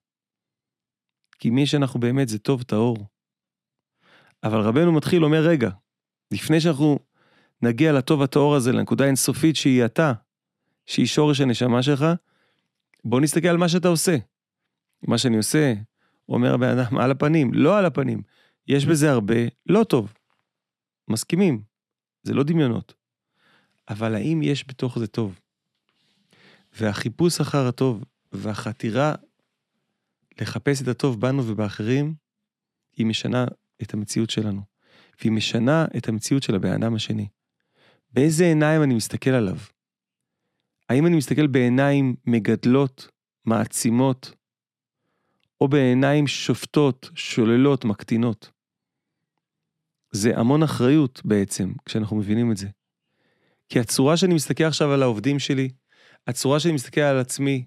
כי 1.39 1.49
מי 1.49 1.65
שאנחנו 1.65 1.99
באמת 1.99 2.27
זה 2.27 2.39
טוב 2.39 2.63
טהור. 2.63 3.16
אבל 4.43 4.59
רבנו 4.59 4.91
מתחיל 4.91 5.23
אומר, 5.23 5.47
רגע, 5.47 5.69
לפני 6.31 6.61
שאנחנו 6.61 6.99
נגיע 7.61 7.93
לטוב 7.93 8.21
הטהור 8.21 8.55
הזה, 8.55 8.71
לנקודה 8.71 9.05
אינסופית 9.05 9.55
שהיא 9.55 9.85
אתה, 9.85 10.13
שהיא 10.85 11.05
שורש 11.05 11.41
הנשמה 11.41 11.83
שלך, 11.83 12.05
בוא 13.03 13.21
נסתכל 13.21 13.47
על 13.47 13.57
מה 13.57 13.69
שאתה 13.69 13.87
עושה. 13.87 14.17
מה 15.03 15.17
שאני 15.17 15.37
עושה, 15.37 15.73
אומר 16.29 16.53
הבן 16.53 16.77
אדם, 16.79 16.97
על 16.97 17.11
הפנים, 17.11 17.53
לא 17.53 17.77
על 17.77 17.85
הפנים. 17.85 18.21
יש 18.67 18.85
בזה 18.85 19.11
הרבה 19.11 19.35
לא 19.65 19.83
טוב. 19.83 20.13
מסכימים, 21.07 21.61
זה 22.23 22.33
לא 22.33 22.43
דמיונות. 22.43 22.93
אבל 23.89 24.15
האם 24.15 24.41
יש 24.43 24.65
בתוך 24.67 24.99
זה 24.99 25.07
טוב? 25.07 25.39
והחיפוש 26.79 27.41
אחר 27.41 27.67
הטוב 27.67 28.03
והחתירה 28.31 29.15
לחפש 30.41 30.81
את 30.81 30.87
הטוב 30.87 31.21
בנו 31.21 31.47
ובאחרים, 31.47 32.13
היא 32.97 33.05
משנה 33.05 33.45
את 33.81 33.93
המציאות 33.93 34.29
שלנו. 34.29 34.61
והיא 35.19 35.31
משנה 35.31 35.85
את 35.97 36.09
המציאות 36.09 36.43
של 36.43 36.55
הבן 36.55 36.71
אדם 36.71 36.95
השני. 36.95 37.27
באיזה 38.13 38.43
עיניים 38.43 38.83
אני 38.83 38.93
מסתכל 38.93 39.29
עליו? 39.29 39.57
האם 40.89 41.05
אני 41.05 41.15
מסתכל 41.15 41.47
בעיניים 41.47 42.15
מגדלות, 42.25 43.07
מעצימות, 43.45 44.31
או 45.61 45.67
בעיניים 45.67 46.27
שופטות, 46.27 47.09
שוללות, 47.15 47.85
מקטינות? 47.85 48.51
זה 50.11 50.37
המון 50.37 50.63
אחריות 50.63 51.21
בעצם, 51.25 51.73
כשאנחנו 51.85 52.17
מבינים 52.17 52.51
את 52.51 52.57
זה. 52.57 52.67
כי 53.69 53.79
הצורה 53.79 54.17
שאני 54.17 54.33
מסתכל 54.33 54.63
עכשיו 54.63 54.91
על 54.91 55.03
העובדים 55.03 55.39
שלי, 55.39 55.69
הצורה 56.27 56.59
שאני 56.59 56.73
מסתכל 56.73 57.01
על 57.01 57.19
עצמי, 57.19 57.65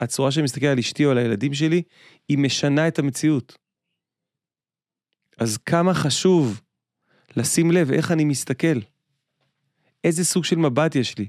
הצורה 0.00 0.30
שאני 0.30 0.44
מסתכל 0.44 0.66
על 0.66 0.78
אשתי 0.78 1.04
או 1.04 1.10
על 1.10 1.18
הילדים 1.18 1.54
שלי, 1.54 1.82
היא 2.28 2.38
משנה 2.38 2.88
את 2.88 2.98
המציאות. 2.98 3.58
אז 5.42 5.58
כמה 5.58 5.94
חשוב 5.94 6.60
לשים 7.36 7.70
לב 7.70 7.90
איך 7.90 8.10
אני 8.10 8.24
מסתכל. 8.24 8.78
איזה 10.04 10.24
סוג 10.24 10.44
של 10.44 10.56
מבט 10.56 10.94
יש 10.94 11.18
לי. 11.18 11.28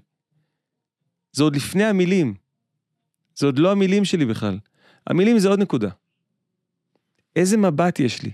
זה 1.31 1.43
עוד 1.43 1.55
לפני 1.55 1.83
המילים. 1.83 2.33
זה 3.35 3.45
עוד 3.45 3.59
לא 3.59 3.71
המילים 3.71 4.05
שלי 4.05 4.25
בכלל. 4.25 4.59
המילים 5.07 5.39
זה 5.39 5.47
עוד 5.47 5.59
נקודה. 5.59 5.89
איזה 7.35 7.57
מבט 7.57 7.99
יש 7.99 8.21
לי? 8.21 8.31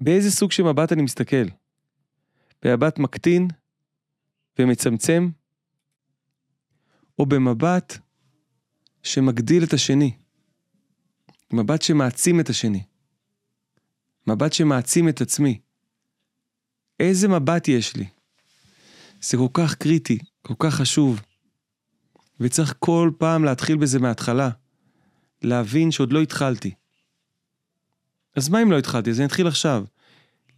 באיזה 0.00 0.30
סוג 0.30 0.52
של 0.52 0.62
מבט 0.62 0.92
אני 0.92 1.02
מסתכל? 1.02 1.46
במבט 2.62 2.98
מקטין 2.98 3.48
ומצמצם, 4.58 5.28
או 7.18 7.26
במבט 7.26 7.98
שמגדיל 9.02 9.64
את 9.64 9.72
השני? 9.72 10.16
מבט 11.52 11.82
שמעצים 11.82 12.40
את 12.40 12.48
השני. 12.48 12.82
מבט 14.26 14.52
שמעצים 14.52 15.08
את 15.08 15.20
עצמי. 15.20 15.60
איזה 17.00 17.28
מבט 17.28 17.68
יש 17.68 17.96
לי? 17.96 18.06
זה 19.22 19.36
כל 19.36 19.48
כך 19.52 19.74
קריטי, 19.74 20.18
כל 20.42 20.54
כך 20.58 20.74
חשוב. 20.74 21.20
וצריך 22.40 22.74
כל 22.78 23.10
פעם 23.18 23.44
להתחיל 23.44 23.76
בזה 23.76 23.98
מההתחלה. 23.98 24.50
להבין 25.42 25.90
שעוד 25.90 26.12
לא 26.12 26.22
התחלתי. 26.22 26.74
אז 28.36 28.48
מה 28.48 28.62
אם 28.62 28.70
לא 28.70 28.78
התחלתי? 28.78 29.10
אז 29.10 29.20
אני 29.20 29.26
אתחיל 29.26 29.46
עכשיו. 29.46 29.84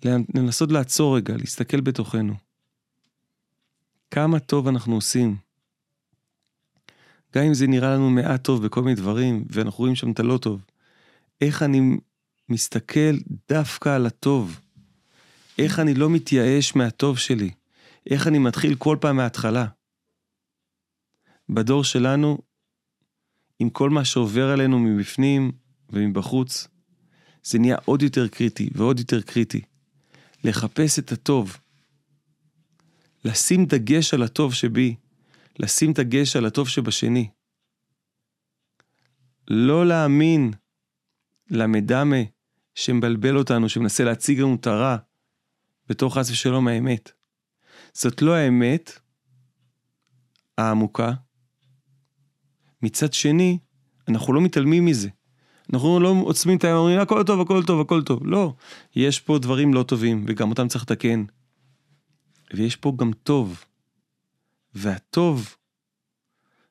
לנסות 0.05 0.73
לעצור 0.73 1.17
רגע, 1.17 1.37
להסתכל 1.37 1.81
בתוכנו. 1.81 2.35
כמה 4.11 4.39
טוב 4.39 4.69
אנחנו 4.69 4.95
עושים. 4.95 5.37
גם 7.35 7.43
אם 7.45 7.55
זה 7.55 7.67
נראה 7.67 7.95
לנו 7.95 8.11
מעט 8.11 8.45
טוב 8.45 8.65
בכל 8.67 8.83
מיני 8.83 8.97
דברים, 8.97 9.45
ואנחנו 9.51 9.79
רואים 9.79 9.95
שם 9.95 10.11
את 10.11 10.21
הלא 10.21 10.39
טוב. 10.39 10.65
איך 11.41 11.63
אני 11.63 11.97
מסתכל 12.49 13.17
דווקא 13.49 13.89
על 13.89 14.07
הטוב. 14.07 14.61
איך 15.59 15.79
אני 15.79 15.95
לא 15.95 16.11
מתייאש 16.11 16.77
מהטוב 16.77 17.19
שלי. 17.19 17.51
איך 18.11 18.27
אני 18.27 18.39
מתחיל 18.39 18.75
כל 18.75 18.97
פעם 19.01 19.17
מההתחלה. 19.17 19.67
בדור 21.49 21.85
שלנו, 21.85 22.39
עם 23.59 23.71
כל 23.71 23.91
מה 23.91 24.05
שעובר 24.05 24.51
עלינו 24.51 24.79
מבפנים 24.79 25.53
ומבחוץ, 25.91 26.69
זה 27.43 27.59
נהיה 27.59 27.77
עוד 27.85 28.03
יותר 28.03 28.29
קריטי 28.29 28.71
ועוד 28.75 28.99
יותר 28.99 29.23
קריטי. 29.23 29.61
לחפש 30.45 30.99
את 30.99 31.13
הטוב. 31.13 31.57
לשים 33.25 33.67
דגש 33.67 34.15
על 34.15 34.23
הטוב 34.23 34.55
שבי, 34.55 34.95
לשים 35.59 35.93
דגש 35.93 36.37
על 36.37 36.47
הטוב 36.47 36.69
שבשני. 36.69 37.29
לא 39.49 39.87
להאמין 39.87 40.51
למדמה 41.51 42.17
שמבלבל 42.77 43.37
אותנו, 43.37 43.69
שמנסה 43.69 44.05
להציג 44.05 44.41
לנו 44.41 44.55
את 44.55 44.67
הרע, 44.67 44.97
בתור 45.89 46.15
חס 46.15 46.31
ושלום 46.31 46.69
האמת. 46.69 47.11
זאת 47.93 48.23
לא 48.23 48.35
האמת 48.35 48.99
העמוקה. 50.59 51.13
מצד 52.83 53.13
שני, 53.13 53.59
אנחנו 54.09 54.33
לא 54.33 54.41
מתעלמים 54.41 54.85
מזה. 54.85 55.09
אנחנו 55.73 56.01
לא 56.01 56.15
עוצמים 56.25 56.59
את 56.59 56.65
העיניים, 56.65 56.81
אומרים 56.81 57.01
הכל 57.01 57.23
טוב, 57.23 57.41
הכל 57.41 57.63
טוב, 57.67 57.81
הכל 57.81 58.03
טוב. 58.03 58.27
לא, 58.27 58.55
יש 58.97 59.21
פה 59.21 59.39
דברים 59.39 59.75
לא 59.75 59.83
טובים, 59.83 60.25
וגם 60.29 60.51
אותם 60.51 60.69
צריך 60.69 60.85
לתקן. 60.85 61.25
ויש 62.55 62.77
פה 62.77 62.93
גם 62.97 63.11
טוב. 63.13 63.65
והטוב, 64.75 65.57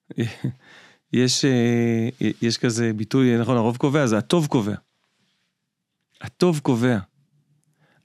יש, 1.13 1.45
אה, 1.45 2.09
יש 2.41 2.57
כזה 2.57 2.93
ביטוי, 2.93 3.38
נכון, 3.38 3.57
הרוב 3.57 3.77
קובע, 3.77 4.07
זה 4.07 4.17
הטוב 4.17 4.47
קובע. 4.47 4.75
הטוב 6.22 6.60
קובע. 6.60 6.98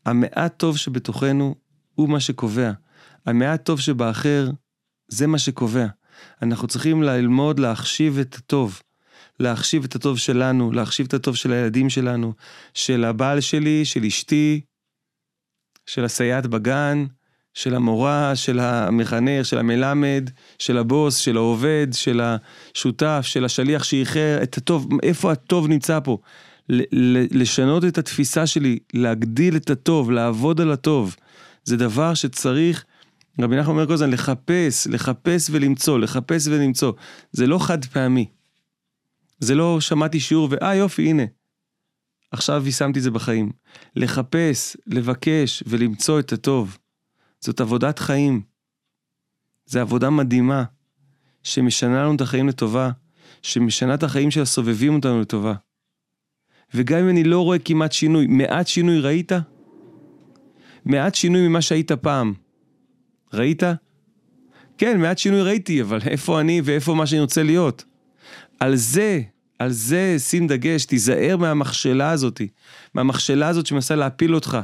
המעט 0.07 0.59
טוב 0.59 0.77
שבתוכנו 0.77 1.55
הוא 1.95 2.09
מה 2.09 2.21
שקובע. 2.21 2.73
המעט 3.27 3.65
טוב 3.65 3.81
שבאחר 3.81 4.51
זה 5.09 5.27
מה 5.27 5.39
שקובע. 5.39 5.87
אנחנו 6.43 6.69
צריכים 6.69 7.03
ללמוד 7.03 7.59
להחשיב 7.59 8.19
את 8.19 8.35
הטוב. 8.35 8.81
להחשיב 9.41 9.85
את 9.85 9.95
הטוב 9.95 10.19
שלנו, 10.19 10.73
להחשיב 10.73 11.07
את 11.07 11.15
הטוב 11.15 11.37
של 11.37 11.53
הילדים 11.53 11.91
שלנו, 11.91 12.33
של 12.75 13.05
הבעל 13.05 13.41
שלי, 13.41 13.85
של 13.85 14.05
אשתי, 14.05 14.61
של 15.87 16.05
הסייעת 16.05 16.47
בגן, 16.47 17.05
של 17.55 17.75
המורה, 17.75 18.37
של 18.37 18.59
המחנך, 18.59 19.47
של 19.47 19.59
המלמד, 19.59 20.31
של 20.59 20.79
הבוס, 20.79 21.17
של 21.17 21.37
העובד, 21.37 21.87
של 21.93 22.21
השותף, 22.21 23.21
של 23.23 23.45
השליח 23.45 23.85
שאיחר, 23.85 24.39
את 24.43 24.57
הטוב, 24.57 24.89
איפה 25.03 25.33
הטוב 25.33 25.69
נמצא 25.69 25.99
פה? 26.05 26.19
לשנות 27.31 27.85
את 27.85 27.99
התפיסה 27.99 28.47
שלי, 28.47 28.79
להגדיל 28.95 29.57
את 29.57 29.71
הטוב, 29.71 30.11
לעבוד 30.11 30.61
על 30.61 30.73
הטוב. 30.73 31.17
זה 31.65 31.77
דבר 31.77 32.15
שצריך, 32.15 32.85
רבי 33.41 33.57
נחמן 33.57 33.73
אומר 33.73 33.87
כל 33.87 33.93
הזמן, 33.93 34.11
לחפש, 34.11 34.87
לחפש 34.87 35.51
ולמצוא, 35.51 35.99
לחפש 35.99 36.47
ולמצוא. 36.47 36.93
זה 37.33 37.47
לא 37.47 37.59
חד 37.59 37.85
פעמי. 37.85 38.27
זה 39.39 39.55
לא 39.55 39.81
שמעתי 39.81 40.21
שיעור 40.21 40.49
ואה 40.51 40.75
יופי, 40.75 41.11
הנה. 41.11 41.23
עכשיו 42.31 42.63
יישמתי 42.67 42.99
את 42.99 43.05
זה 43.05 43.11
בחיים. 43.11 43.51
לחפש, 43.97 44.77
לבקש 44.87 45.63
ולמצוא 45.67 46.21
את 46.21 46.33
הטוב. 46.33 46.79
זאת 47.41 47.61
עבודת 47.61 47.99
חיים. 47.99 48.43
זו 49.67 49.81
עבודה 49.81 50.11
מדהימה, 50.11 50.65
שמשנה 51.43 52.03
לנו 52.03 52.15
את 52.15 52.21
החיים 52.21 52.49
לטובה, 52.49 52.91
שמשנה 53.43 53.95
את 53.95 54.03
החיים 54.03 54.31
של 54.31 54.43
הסובבים 54.43 54.95
אותנו 54.95 55.21
לטובה. 55.21 55.55
וגם 56.75 56.99
אם 56.99 57.09
אני 57.09 57.25
לא 57.25 57.41
רואה 57.41 57.59
כמעט 57.59 57.93
שינוי, 57.93 58.27
מעט 58.27 58.67
שינוי 58.67 59.01
ראית? 59.01 59.33
מעט 60.85 61.15
שינוי 61.15 61.49
ממה 61.49 61.63
שהיית 61.63 61.93
פעם. 61.93 62.33
ראית? 63.33 63.63
כן, 64.79 65.01
מעט 65.01 65.19
שינוי 65.19 65.43
ראיתי, 65.43 65.83
אבל 65.83 65.99
איפה 66.07 66.41
אני 66.41 66.61
ואיפה 66.65 66.95
מה 66.95 67.07
שאני 67.07 67.21
רוצה 67.21 67.43
להיות? 67.43 67.85
על 68.61 68.77
זה, 68.77 69.21
על 69.59 69.71
זה 69.71 70.17
שים 70.19 70.47
דגש, 70.47 70.85
תיזהר 70.85 71.37
מהמכשלה 71.37 72.11
הזאת, 72.11 72.41
מהמכשלה 72.95 73.49
הזאת 73.49 73.67
שמנסה 73.67 73.95
להפיל 73.97 74.35
אותך. 74.35 74.59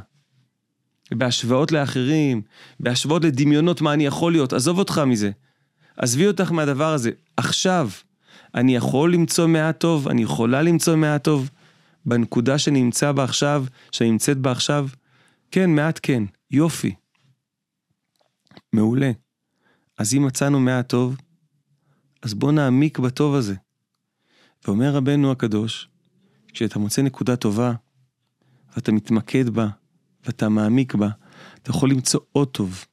בהשוואות 1.14 1.72
לאחרים, 1.72 2.42
בהשוואות 2.80 3.24
לדמיונות 3.24 3.80
מה 3.80 3.92
אני 3.92 4.06
יכול 4.06 4.32
להיות, 4.32 4.52
עזוב 4.52 4.78
אותך 4.78 5.02
מזה. 5.06 5.30
עזבי 5.96 6.26
אותך 6.26 6.52
מהדבר 6.52 6.92
הזה. 6.92 7.10
עכשיו, 7.36 7.90
אני 8.54 8.76
יכול 8.76 9.12
למצוא 9.12 9.46
מעט 9.46 9.80
טוב, 9.80 10.08
אני 10.08 10.22
יכולה 10.22 10.62
למצוא 10.62 10.96
מעט 10.96 11.24
טוב. 11.24 11.50
בנקודה 12.06 12.58
שאני 12.58 12.82
נמצא 12.82 13.12
בה 13.12 13.24
עכשיו, 13.24 13.64
שאני 13.92 14.10
נמצאת 14.10 14.38
בה 14.38 14.52
עכשיו, 14.52 14.88
כן, 15.50 15.70
מעט 15.70 16.00
כן, 16.02 16.22
יופי. 16.50 16.94
מעולה. 18.72 19.10
אז 19.98 20.14
אם 20.14 20.26
מצאנו 20.26 20.60
מעט 20.60 20.88
טוב, 20.88 21.16
אז 22.22 22.34
בוא 22.34 22.52
נעמיק 22.52 22.98
בטוב 22.98 23.34
הזה. 23.34 23.54
ואומר 24.64 24.94
רבנו 24.94 25.32
הקדוש, 25.32 25.88
כשאתה 26.48 26.78
מוצא 26.78 27.02
נקודה 27.02 27.36
טובה, 27.36 27.72
ואתה 28.76 28.92
מתמקד 28.92 29.50
בה, 29.50 29.68
ואתה 30.24 30.48
מעמיק 30.48 30.94
בה, 30.94 31.08
אתה 31.54 31.70
יכול 31.70 31.90
למצוא 31.90 32.20
עוד 32.32 32.48
טוב, 32.48 32.84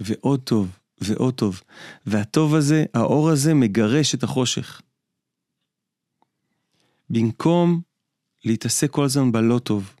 ועוד 0.00 0.40
טוב, 0.40 0.78
ועוד 1.00 1.34
טוב. 1.34 1.62
והטוב 2.06 2.54
הזה, 2.54 2.84
האור 2.94 3.30
הזה, 3.30 3.54
מגרש 3.54 4.14
את 4.14 4.22
החושך. 4.22 4.80
במקום 7.10 7.80
להתעסק 8.44 8.90
כל 8.90 9.04
הזמן 9.04 9.32
בלא 9.32 9.58
טוב, 9.58 9.94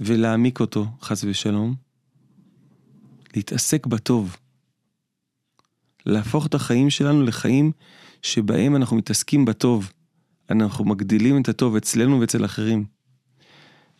ולהעמיק 0.00 0.60
אותו, 0.60 0.86
חס 1.02 1.24
ושלום, 1.24 1.74
להתעסק 3.36 3.86
בטוב. 3.86 4.36
להפוך 6.06 6.46
את 6.46 6.54
החיים 6.54 6.90
שלנו 6.90 7.22
לחיים 7.22 7.72
שבהם 8.22 8.76
אנחנו 8.76 8.96
מתעסקים 8.96 9.44
בטוב. 9.44 9.92
אנחנו 10.50 10.84
מגדילים 10.84 11.42
את 11.42 11.48
הטוב 11.48 11.76
אצלנו 11.76 12.20
ואצל 12.20 12.44
אחרים. 12.44 12.84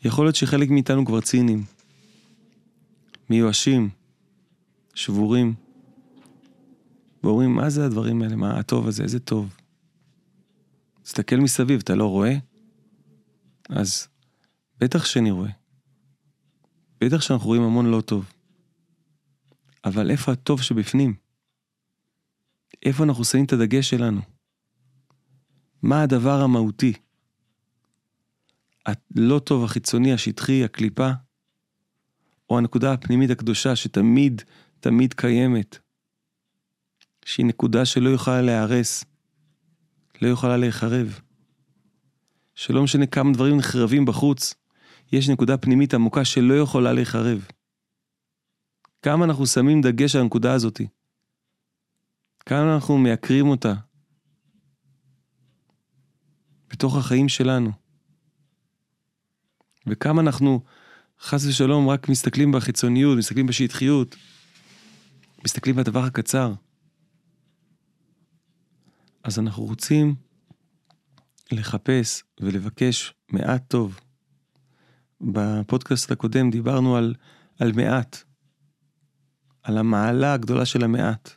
יכול 0.05 0.27
להיות 0.27 0.37
שחלק 0.37 0.71
מאיתנו 0.71 1.05
כבר 1.07 1.21
ציניים, 1.21 1.65
מיואשים, 3.31 3.89
שבורים, 4.95 5.55
ואומרים, 7.25 7.55
מה 7.55 7.71
זה 7.71 7.85
הדברים 7.85 8.23
האלה? 8.23 8.37
מה 8.37 8.59
הטוב 8.59 8.89
הזה? 8.89 9.03
איזה 9.03 9.21
טוב. 9.21 9.55
תסתכל 11.03 11.37
מסביב, 11.37 11.81
אתה 11.85 11.95
לא 11.95 12.07
רואה? 12.07 12.37
אז 13.69 14.09
בטח 14.79 15.05
שאני 15.05 15.31
רואה. 15.31 15.51
בטח 17.01 17.21
שאנחנו 17.21 17.47
רואים 17.47 17.63
המון 17.63 17.87
לא 17.87 18.01
טוב. 18.01 18.33
אבל 19.85 20.11
איפה 20.11 20.33
הטוב 20.33 20.63
שבפנים? 20.63 21.15
איפה 22.85 23.05
אנחנו 23.05 23.25
שמים 23.25 23.45
את 23.45 23.53
הדגש 23.53 23.91
שלנו? 23.91 24.21
מה 25.83 26.03
הדבר 26.03 26.41
המהותי? 26.41 26.93
הלא 28.87 29.39
טוב 29.39 29.65
החיצוני, 29.65 30.13
השטחי, 30.13 30.65
הקליפה, 30.65 31.11
או 32.51 32.59
הנקודה 32.59 32.93
הפנימית 32.93 33.31
הקדושה 33.31 33.77
שתמיד, 33.77 34.43
תמיד 34.81 35.15
קיימת, 35.15 35.79
שהיא 37.25 37.47
נקודה 37.47 37.85
שלא 37.85 38.11
יכולה 38.11 38.43
להיהרס, 38.43 39.05
לא 40.23 40.29
יכולה 40.29 40.57
להיחרב. 40.57 41.21
שלא 42.55 42.83
משנה 42.83 43.07
כמה 43.07 43.33
דברים 43.33 43.57
נחרבים 43.57 44.05
בחוץ, 44.05 44.55
יש 45.13 45.29
נקודה 45.29 45.57
פנימית 45.57 45.95
עמוקה 45.95 46.25
שלא 46.25 46.55
יכולה 46.55 46.93
להיחרב. 46.93 47.47
כמה 49.03 49.25
אנחנו 49.25 49.47
שמים 49.47 49.81
דגש 49.81 50.17
על 50.17 50.23
הנקודה 50.23 50.53
הזאתי. 50.53 50.87
כמה 52.47 52.75
אנחנו 52.75 52.99
מייקרים 52.99 53.47
אותה 53.49 53.75
בתוך 56.71 56.97
החיים 56.97 57.29
שלנו. 57.29 57.71
וכמה 59.87 60.21
אנחנו, 60.21 60.61
חס 61.21 61.47
ושלום, 61.47 61.89
רק 61.89 62.09
מסתכלים 62.09 62.53
בחיצוניות, 62.53 63.19
מסתכלים 63.19 63.47
בשטחיות, 63.47 64.17
מסתכלים 65.45 65.77
בדבר 65.77 66.05
הקצר. 66.05 66.53
אז 69.25 69.39
אנחנו 69.39 69.63
רוצים 69.65 70.15
לחפש 71.53 72.23
ולבקש 72.41 73.15
מעט 73.29 73.63
טוב. 73.69 74.01
בפודקאסט 75.21 76.11
הקודם 76.11 76.51
דיברנו 76.51 76.97
על, 76.97 77.15
על 77.59 77.73
מעט, 77.73 78.23
על 79.63 79.79
המעלה 79.79 80.35
הגדולה 80.35 80.67
של 80.67 80.85
המעט. 80.85 81.31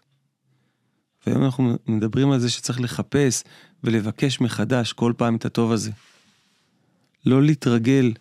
והיום 1.25 1.43
אנחנו 1.43 1.77
מדברים 1.87 2.31
על 2.31 2.39
זה 2.39 2.49
שצריך 2.49 2.81
לחפש 2.81 3.43
ולבקש 3.83 4.41
מחדש 4.41 4.93
כל 4.93 5.13
פעם 5.17 5.35
את 5.35 5.45
הטוב 5.45 5.71
הזה. 5.71 5.91
לא 7.25 7.43
להתרגל 7.43 8.13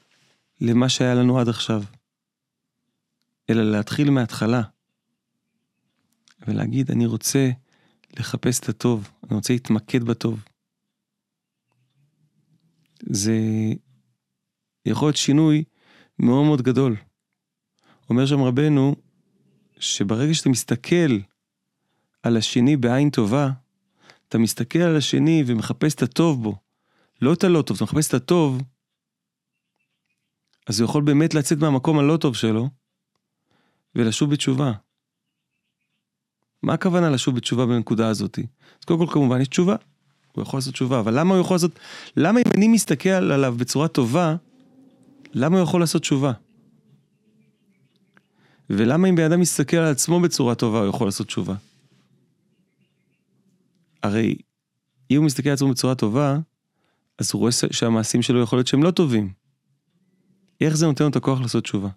למה 0.60 0.88
שהיה 0.88 1.14
לנו 1.14 1.38
עד 1.38 1.48
עכשיו, 1.48 1.82
אלא 3.50 3.62
להתחיל 3.62 4.10
מההתחלה 4.10 4.62
ולהגיד, 6.46 6.90
אני 6.90 7.06
רוצה 7.06 7.50
לחפש 8.18 8.60
את 8.60 8.68
הטוב, 8.68 9.10
אני 9.24 9.36
רוצה 9.36 9.52
להתמקד 9.52 10.04
בטוב. 10.04 10.44
זה 13.10 13.34
יכול 14.86 15.08
להיות 15.08 15.16
שינוי 15.16 15.64
מאוד 16.18 16.44
מאוד 16.44 16.62
גדול. 16.62 16.96
אומר 18.10 18.26
שם 18.26 18.42
רבנו, 18.42 18.96
שברגע 19.78 20.34
שאתה 20.34 20.48
מסתכל 20.48 21.18
על 22.22 22.36
השני 22.36 22.76
בעין 22.76 23.10
טובה, 23.10 23.50
אתה 24.28 24.38
מסתכל 24.38 24.78
על 24.78 24.96
השני 24.96 25.44
ומחפש 25.46 25.94
את 25.94 26.02
הטוב 26.02 26.42
בו, 26.42 26.56
לא 27.22 27.32
את 27.32 27.44
הלא 27.44 27.62
טוב, 27.62 27.76
אתה 27.76 27.84
מחפש 27.84 28.08
את 28.08 28.14
הטוב, 28.14 28.62
אז 30.66 30.80
הוא 30.80 30.88
יכול 30.88 31.02
באמת 31.02 31.34
לצאת 31.34 31.58
מהמקום 31.58 31.98
הלא 31.98 32.16
טוב 32.16 32.36
שלו 32.36 32.68
ולשוב 33.94 34.30
בתשובה. 34.30 34.72
מה 36.62 36.74
הכוונה 36.74 37.10
לשוב 37.10 37.36
בתשובה 37.36 37.66
בנקודה 37.66 38.08
הזאת? 38.08 38.38
אז 38.78 38.84
קודם 38.84 39.06
כל 39.06 39.12
כמובן 39.12 39.40
יש 39.40 39.48
תשובה, 39.48 39.76
הוא 40.34 40.42
יכול 40.42 40.58
לעשות 40.58 40.74
תשובה, 40.74 41.00
אבל 41.00 41.18
למה 41.18 41.34
הוא 41.34 41.40
יכול 41.40 41.54
לעשות, 41.54 41.78
למה 42.16 42.40
אם 42.40 42.50
אני 42.54 42.68
מסתכל 42.68 43.08
עליו 43.08 43.54
בצורה 43.58 43.88
טובה, 43.88 44.36
למה 45.32 45.56
הוא 45.56 45.62
יכול 45.62 45.80
לעשות 45.80 46.02
תשובה? 46.02 46.32
ולמה 48.70 49.08
אם 49.08 49.16
בן 49.16 49.24
אדם 49.24 49.40
מסתכל 49.40 49.76
על 49.76 49.92
עצמו 49.92 50.20
בצורה 50.20 50.54
טובה, 50.54 50.78
הוא 50.78 50.88
יכול 50.88 51.06
לעשות 51.06 51.26
תשובה? 51.26 51.54
הרי 54.02 54.36
אם 55.10 55.16
הוא 55.16 55.24
מסתכל 55.24 55.48
על 55.48 55.54
עצמו 55.54 55.70
בצורה 55.70 55.94
טובה, 55.94 56.38
אז 57.18 57.30
הוא 57.32 57.40
רואה 57.40 57.52
שהמעשים 57.52 58.22
שלו 58.22 58.42
יכול 58.42 58.58
להיות 58.58 58.66
שהם 58.66 58.82
לא 58.82 58.90
טובים. 58.90 59.32
איך 60.60 60.76
זה 60.76 60.86
נותן 60.86 61.04
לו 61.04 61.10
את 61.10 61.16
הכוח 61.16 61.40
לעשות 61.40 61.64
תשובה? 61.64 61.88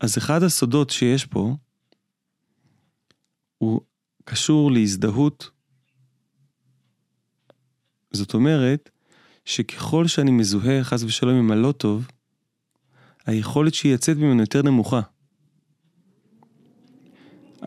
אז 0.00 0.18
אחד 0.18 0.42
הסודות 0.42 0.90
שיש 0.90 1.24
פה, 1.24 1.56
הוא 3.58 3.80
קשור 4.24 4.72
להזדהות. 4.72 5.57
זאת 8.12 8.34
אומרת, 8.34 8.90
שככל 9.44 10.06
שאני 10.06 10.30
מזוהה 10.30 10.84
חס 10.84 11.02
ושלום 11.02 11.38
עם 11.38 11.50
הלא 11.50 11.72
טוב, 11.72 12.08
היכולת 13.26 13.74
שהיא 13.74 13.94
יצאת 13.94 14.16
ממנו 14.16 14.40
יותר 14.40 14.62
נמוכה. 14.62 15.00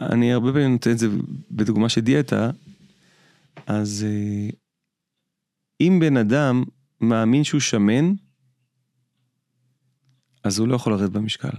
אני 0.01 0.34
הרבה 0.34 0.51
פעמים 0.51 0.71
נותן 0.71 0.91
את 0.91 0.97
זה 0.97 1.08
בדוגמה 1.51 1.89
של 1.89 2.01
דיאטה, 2.01 2.51
אז 3.67 4.06
אה, 4.08 4.49
אם 5.82 5.97
בן 6.01 6.17
אדם 6.17 6.63
מאמין 7.01 7.43
שהוא 7.43 7.62
שמן, 7.62 8.13
אז 10.43 10.60
הוא 10.60 10.67
לא 10.67 10.75
יכול 10.75 10.93
לרדת 10.93 11.10
במשקל. 11.10 11.58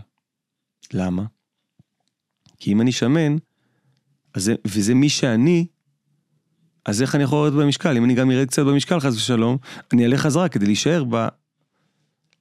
למה? 0.92 1.24
כי 2.56 2.72
אם 2.72 2.80
אני 2.80 2.92
שמן, 2.92 3.36
אז, 4.34 4.50
וזה 4.66 4.94
מי 4.94 5.08
שאני, 5.08 5.66
אז 6.86 7.02
איך 7.02 7.14
אני 7.14 7.22
יכול 7.22 7.38
לרדת 7.38 7.56
במשקל? 7.56 7.96
אם 7.96 8.04
אני 8.04 8.14
גם 8.14 8.30
ארד 8.30 8.46
קצת 8.48 8.62
במשקל, 8.62 9.00
חס 9.00 9.14
ושלום, 9.14 9.56
אני 9.92 10.02
אעלה 10.02 10.16
חזרה 10.16 10.48
כדי 10.48 10.66
להישאר 10.66 11.04
ב... 11.10 11.26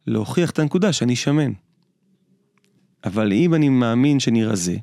להוכיח 0.08 0.50
את 0.50 0.60
הנקודה 0.60 0.94
שאני 0.94 1.16
שמן. 1.16 1.52
אבל 3.04 3.34
אם 3.34 3.54
אני 3.54 3.70
מאמין 3.70 4.20
שאני 4.20 4.46
רזה, 4.46 4.76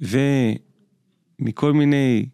ומכל 0.00 1.72
מיני 1.72 2.28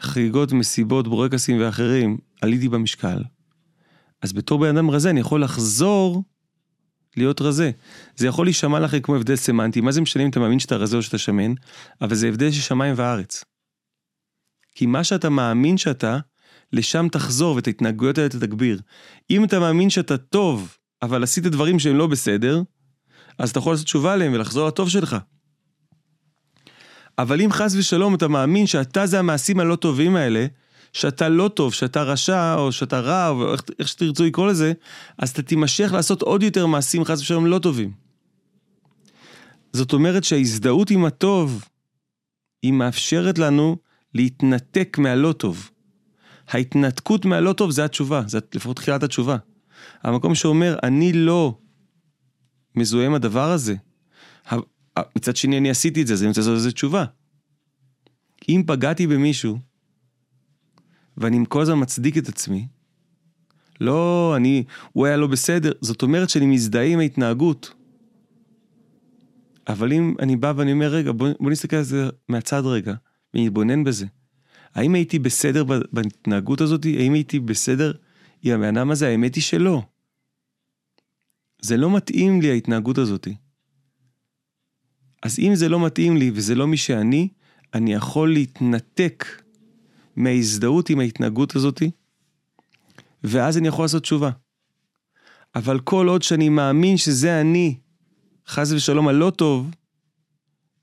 חגיגות, 0.00 0.52
מסיבות, 0.52 1.08
בורקסים 1.08 1.60
ואחרים, 1.60 2.18
עליתי 2.42 2.68
במשקל, 2.68 3.22
אז 4.22 4.32
בתור 4.32 4.58
בן 4.58 4.76
אדם 4.76 4.90
רזה 4.90 5.10
אני 5.10 5.20
יכול 5.20 5.42
לחזור 5.42 6.22
להיות 7.16 7.40
רזה. 7.40 7.70
זה 8.16 8.26
יכול 8.26 8.46
להישמע 8.46 8.80
לכם 8.80 9.00
כמו 9.00 9.16
הבדל 9.16 9.36
סמנטי, 9.36 9.80
מה 9.80 9.92
זה 9.92 10.00
משנה 10.00 10.22
אם 10.22 10.30
אתה 10.30 10.40
מאמין 10.40 10.58
שאתה 10.58 10.76
רזה 10.76 10.96
או 10.96 11.02
שאתה 11.02 11.18
שמן, 11.18 11.54
אבל 12.00 12.14
זה 12.14 12.28
הבדל 12.28 12.50
של 12.50 12.60
שמיים 12.60 12.94
וארץ. 12.96 13.44
כי 14.74 14.86
מה 14.86 15.04
שאתה 15.04 15.28
מאמין 15.28 15.76
שאתה, 15.76 16.18
לשם 16.72 17.06
תחזור 17.12 17.56
ואת 17.56 17.66
ההתנהגויות 17.66 18.18
האלה 18.18 18.28
תתגביר. 18.28 18.80
אם 19.30 19.44
אתה 19.44 19.60
מאמין 19.60 19.90
שאתה 19.90 20.16
טוב, 20.16 20.76
אבל 21.02 21.22
עשית 21.22 21.44
דברים 21.44 21.78
שהם 21.78 21.96
לא 21.96 22.06
בסדר, 22.06 22.62
אז 23.38 23.50
אתה 23.50 23.58
יכול 23.58 23.72
לעשות 23.72 23.86
תשובה 23.86 24.12
עליהם 24.12 24.32
ולחזור 24.32 24.68
לטוב 24.68 24.88
שלך. 24.88 25.16
אבל 27.18 27.40
אם 27.40 27.52
חס 27.52 27.74
ושלום 27.76 28.14
אתה 28.14 28.28
מאמין 28.28 28.66
שאתה 28.66 29.06
זה 29.06 29.18
המעשים 29.18 29.60
הלא 29.60 29.76
טובים 29.76 30.16
האלה, 30.16 30.46
שאתה 30.92 31.28
לא 31.28 31.48
טוב, 31.48 31.74
שאתה 31.74 32.02
רשע, 32.02 32.54
או 32.54 32.72
שאתה 32.72 33.00
רע, 33.00 33.28
או 33.28 33.52
איך, 33.52 33.62
איך 33.78 33.88
שתרצו 33.88 34.24
לקרוא 34.24 34.46
לזה, 34.46 34.72
אז 35.18 35.30
אתה 35.30 35.42
תימשך 35.42 35.92
לעשות 35.92 36.22
עוד 36.22 36.42
יותר 36.42 36.66
מעשים 36.66 37.04
חס 37.04 37.20
ושלום 37.20 37.46
לא 37.46 37.58
טובים. 37.58 37.92
זאת 39.72 39.92
אומרת 39.92 40.24
שההזדהות 40.24 40.90
עם 40.90 41.04
הטוב, 41.04 41.64
היא 42.62 42.72
מאפשרת 42.72 43.38
לנו 43.38 43.76
להתנתק 44.14 44.96
מהלא 44.98 45.32
טוב. 45.32 45.70
ההתנתקות 46.48 47.24
מהלא 47.24 47.52
טוב 47.52 47.70
זה 47.70 47.84
התשובה, 47.84 48.22
זה 48.26 48.38
לפחות 48.54 48.76
תחילת 48.76 49.02
התשובה. 49.02 49.36
המקום 50.02 50.34
שאומר, 50.34 50.76
אני 50.82 51.12
לא 51.12 51.58
מזוהה 52.76 53.06
עם 53.06 53.14
הדבר 53.14 53.50
הזה. 53.50 53.74
מצד 55.16 55.36
שני 55.36 55.58
אני 55.58 55.70
עשיתי 55.70 56.02
את 56.02 56.06
זה, 56.06 56.12
אז 56.12 56.22
אני 56.22 56.28
רוצה 56.28 56.40
לעשות 56.40 56.54
לזה 56.54 56.72
תשובה. 56.72 57.04
אם 58.48 58.62
פגעתי 58.66 59.06
במישהו, 59.06 59.58
ואני 61.16 61.38
כל 61.48 61.62
הזמן 61.62 61.80
מצדיק 61.80 62.18
את 62.18 62.28
עצמי, 62.28 62.66
לא, 63.80 64.32
אני, 64.36 64.64
הוא 64.92 65.06
היה 65.06 65.16
לא 65.16 65.26
בסדר, 65.26 65.72
זאת 65.80 66.02
אומרת 66.02 66.30
שאני 66.30 66.46
מזדהה 66.46 66.84
עם 66.84 66.98
ההתנהגות. 66.98 67.72
אבל 69.68 69.92
אם 69.92 70.14
אני 70.20 70.36
בא 70.36 70.52
ואני 70.56 70.72
אומר, 70.72 70.88
רגע, 70.88 71.12
בוא, 71.12 71.28
בוא 71.40 71.50
נסתכל 71.50 71.76
על 71.76 71.82
זה 71.82 72.08
מהצד 72.28 72.62
רגע, 72.64 72.94
ונתבונן 73.34 73.84
בזה. 73.84 74.06
האם 74.74 74.94
הייתי 74.94 75.18
בסדר 75.18 75.64
בהתנהגות 75.92 76.60
הזאת? 76.60 76.84
האם 76.84 77.12
הייתי 77.12 77.40
בסדר 77.40 77.92
עם 78.42 78.52
הבן 78.54 78.76
אדם 78.76 78.90
הזה? 78.90 79.08
האמת 79.08 79.34
היא 79.34 79.42
שלא. 79.42 79.82
זה 81.60 81.76
לא 81.76 81.96
מתאים 81.96 82.40
לי 82.40 82.50
ההתנהגות 82.50 82.98
הזאת. 82.98 83.28
אז 85.22 85.38
אם 85.38 85.54
זה 85.54 85.68
לא 85.68 85.86
מתאים 85.86 86.16
לי 86.16 86.30
וזה 86.34 86.54
לא 86.54 86.66
מי 86.66 86.76
שאני, 86.76 87.28
אני 87.74 87.94
יכול 87.94 88.32
להתנתק 88.32 89.24
מההזדהות 90.16 90.90
עם 90.90 91.00
ההתנהגות 91.00 91.56
הזאת, 91.56 91.82
ואז 93.24 93.58
אני 93.58 93.68
יכול 93.68 93.84
לעשות 93.84 94.02
תשובה. 94.02 94.30
אבל 95.54 95.80
כל 95.80 96.08
עוד 96.08 96.22
שאני 96.22 96.48
מאמין 96.48 96.96
שזה 96.96 97.40
אני, 97.40 97.78
חס 98.46 98.72
ושלום 98.72 99.08
הלא 99.08 99.30
טוב, 99.30 99.70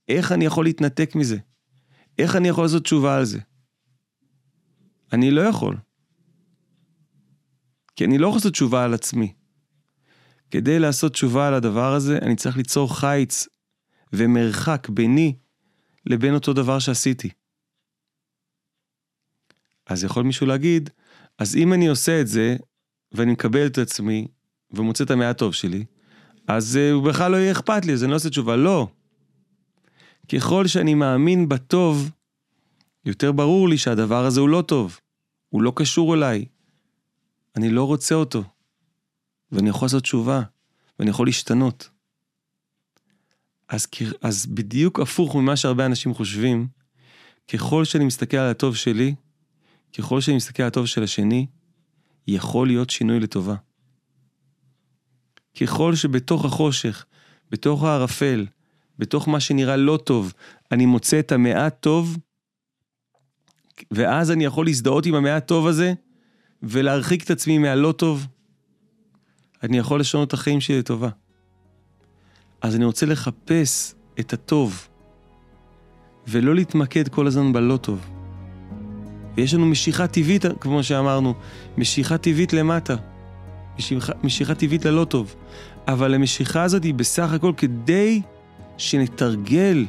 איך 0.08 0.32
אני 0.32 0.46
יכול 0.46 0.66
להתנתק 0.66 1.16
מזה? 1.16 1.38
איך 2.22 2.36
אני 2.36 2.48
יכול 2.48 2.64
לעשות 2.64 2.84
תשובה 2.84 3.18
על 3.18 3.26
זה? 3.26 3.40
אני 5.14 5.32
לא 5.32 5.42
יכול. 5.42 5.78
כי 7.96 8.06
אני 8.06 8.18
לא 8.18 8.28
יכול 8.28 8.38
לעשות 8.38 8.54
תשובה 8.54 8.84
על 8.84 8.94
עצמי. 8.94 9.34
כדי 10.52 10.80
לעשות 10.80 11.14
תשובה 11.14 11.48
על 11.48 11.54
הדבר 11.54 11.94
הזה, 11.94 12.18
אני 12.22 12.36
צריך 12.36 12.58
ליצור 12.58 13.00
חיץ 13.00 13.48
ומרחק 14.14 14.90
ביני 14.90 15.36
לבין 16.06 16.34
אותו 16.34 16.54
דבר 16.54 16.80
שעשיתי. 16.80 17.30
אז 19.86 20.04
יכול 20.04 20.24
מישהו 20.24 20.48
להגיד, 20.48 20.90
אז 21.38 21.56
אם 21.56 21.74
אני 21.74 21.88
עושה 21.88 22.22
את 22.22 22.28
זה, 22.28 22.56
ואני 23.12 23.32
מקבל 23.32 23.68
את 23.68 23.78
עצמי, 23.78 24.28
ומוצא 24.72 25.04
את 25.04 25.12
המעט 25.12 25.38
טוב 25.38 25.54
שלי, 25.54 25.86
אז 26.48 26.76
uh, 26.76 26.94
הוא 26.94 27.04
בכלל 27.04 27.32
לא 27.32 27.38
יהיה 27.38 27.52
אכפת 27.52 27.86
לי, 27.86 27.94
אז 27.94 28.04
אני 28.04 28.12
לא 28.12 28.16
עושה 28.16 28.30
תשובה. 28.30 28.56
לא. 28.56 28.88
ככל 30.30 30.68
שאני 30.68 30.94
מאמין 30.94 31.50
בטוב, 31.50 32.12
יותר 33.06 33.32
ברור 33.32 33.70
לי 33.70 33.78
שהדבר 33.78 34.26
הזה 34.26 34.40
הוא 34.40 34.50
לא 34.50 34.64
טוב. 34.68 35.00
הוא 35.50 35.62
לא 35.62 35.74
קשור 35.76 36.16
אליי. 36.16 36.46
אני 37.56 37.70
לא 37.70 37.84
רוצה 37.84 38.16
אותו. 38.16 38.44
ואני 39.52 39.70
יכול 39.70 39.86
לעשות 39.86 40.04
תשובה, 40.04 40.42
ואני 41.00 41.10
יכול 41.10 41.28
להשתנות. 41.28 41.90
אז, 43.68 43.88
אז 44.22 44.46
בדיוק 44.46 45.00
הפוך 45.00 45.36
ממה 45.36 45.56
שהרבה 45.56 45.86
אנשים 45.86 46.14
חושבים, 46.14 46.68
ככל 47.48 47.86
שאני 47.86 48.06
מסתכל 48.06 48.38
על 48.38 48.52
הטוב 48.52 48.76
שלי, 48.76 49.16
ככל 49.98 50.22
שאני 50.22 50.38
מסתכל 50.38 50.64
על 50.64 50.68
הטוב 50.68 50.86
של 50.86 51.04
השני, 51.04 51.48
יכול 52.28 52.68
להיות 52.68 52.90
שינוי 52.90 53.20
לטובה. 53.20 53.56
ככל 55.62 55.96
שבתוך 55.96 56.46
החושך, 56.46 57.06
בתוך 57.52 57.84
הערפל, 57.84 58.46
בתוך 59.02 59.28
מה 59.28 59.40
שנראה 59.40 59.78
לא 59.78 60.00
טוב, 60.04 60.34
אני 60.72 60.86
מוצא 60.86 61.20
את 61.20 61.32
המעט 61.32 61.82
טוב, 61.82 62.18
ואז 63.92 64.32
אני 64.32 64.46
יכול 64.46 64.66
להזדהות 64.66 65.06
עם 65.06 65.16
המעט 65.16 65.48
טוב 65.48 65.68
הזה, 65.68 65.94
ולהרחיק 66.64 67.24
את 67.24 67.32
עצמי 67.32 67.58
מהלא 67.58 67.92
טוב, 67.92 68.28
אני 69.64 69.78
יכול 69.78 70.00
לשנות 70.00 70.28
את 70.28 70.34
החיים 70.34 70.62
שלי 70.62 70.80
לטובה. 70.80 71.10
אז 72.62 72.76
אני 72.76 72.86
רוצה 72.86 73.06
לחפש 73.06 73.96
את 74.20 74.34
הטוב, 74.34 74.88
ולא 76.28 76.56
להתמקד 76.56 77.08
כל 77.08 77.28
הזמן 77.28 77.54
בלא 77.54 77.78
טוב. 77.78 78.10
ויש 79.36 79.54
לנו 79.54 79.66
משיכה 79.66 80.08
טבעית, 80.08 80.46
כמו 80.60 80.84
שאמרנו, 80.84 81.34
משיכה 81.78 82.18
טבעית 82.18 82.54
למטה. 82.54 82.96
משיכה, 83.78 84.14
משיכה 84.24 84.56
טבעית 84.56 84.86
ללא 84.86 85.06
טוב. 85.06 85.36
אבל 85.88 86.14
המשיכה 86.14 86.64
הזאת 86.64 86.84
היא 86.84 86.94
בסך 86.94 87.34
הכל 87.34 87.54
כדי 87.58 88.22
שנתרגל 88.78 89.86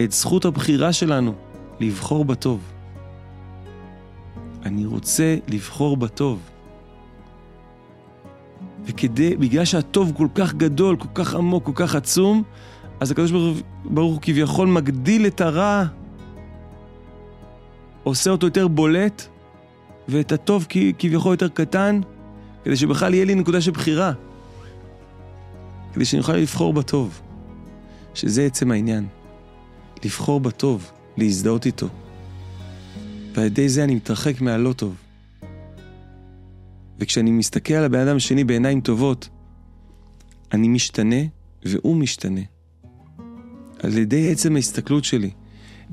את 0.00 0.12
זכות 0.12 0.44
הבחירה 0.44 0.92
שלנו 0.92 1.34
לבחור 1.80 2.24
בטוב. 2.24 2.60
אני 4.64 4.86
רוצה 4.86 5.36
לבחור 5.48 5.96
בטוב. 5.96 6.40
וכדי, 8.84 9.36
בגלל 9.36 9.64
שהטוב 9.64 10.12
כל 10.16 10.28
כך 10.34 10.54
גדול, 10.54 10.96
כל 10.96 11.08
כך 11.14 11.34
עמוק, 11.34 11.64
כל 11.64 11.72
כך 11.74 11.94
עצום, 11.94 12.42
אז 13.00 13.10
הקדוש 13.10 13.32
ברוך 13.84 14.12
הוא 14.12 14.22
כביכול 14.22 14.68
מגדיל 14.68 15.26
את 15.26 15.40
הרע, 15.40 15.84
עושה 18.04 18.30
אותו 18.30 18.46
יותר 18.46 18.68
בולט, 18.68 19.26
ואת 20.08 20.32
הטוב 20.32 20.66
כביכול 20.98 21.32
יותר 21.32 21.48
קטן, 21.48 22.00
כדי 22.64 22.76
שבכלל 22.76 23.14
יהיה 23.14 23.24
לי 23.24 23.34
נקודה 23.34 23.60
של 23.60 23.70
בחירה. 23.70 24.12
כדי 25.92 26.04
שאני 26.04 26.20
אוכל 26.20 26.32
לבחור 26.32 26.72
בטוב. 26.72 27.20
שזה 28.18 28.46
עצם 28.46 28.70
העניין. 28.70 29.06
לבחור 30.04 30.40
בטוב, 30.40 30.90
להזדהות 31.16 31.66
איתו. 31.66 31.88
ועל 33.34 33.46
ידי 33.46 33.68
זה 33.68 33.84
אני 33.84 33.94
מתרחק 33.94 34.40
מהלא 34.40 34.72
טוב. 34.72 34.96
וכשאני 36.98 37.30
מסתכל 37.30 37.74
על 37.74 37.84
הבן 37.84 37.98
אדם 37.98 38.16
השני 38.16 38.44
בעיניים 38.44 38.80
טובות, 38.80 39.28
אני 40.52 40.68
משתנה 40.68 41.16
והוא 41.64 41.96
משתנה. 41.96 42.40
על 43.78 43.98
ידי 43.98 44.32
עצם 44.32 44.56
ההסתכלות 44.56 45.04
שלי, 45.04 45.30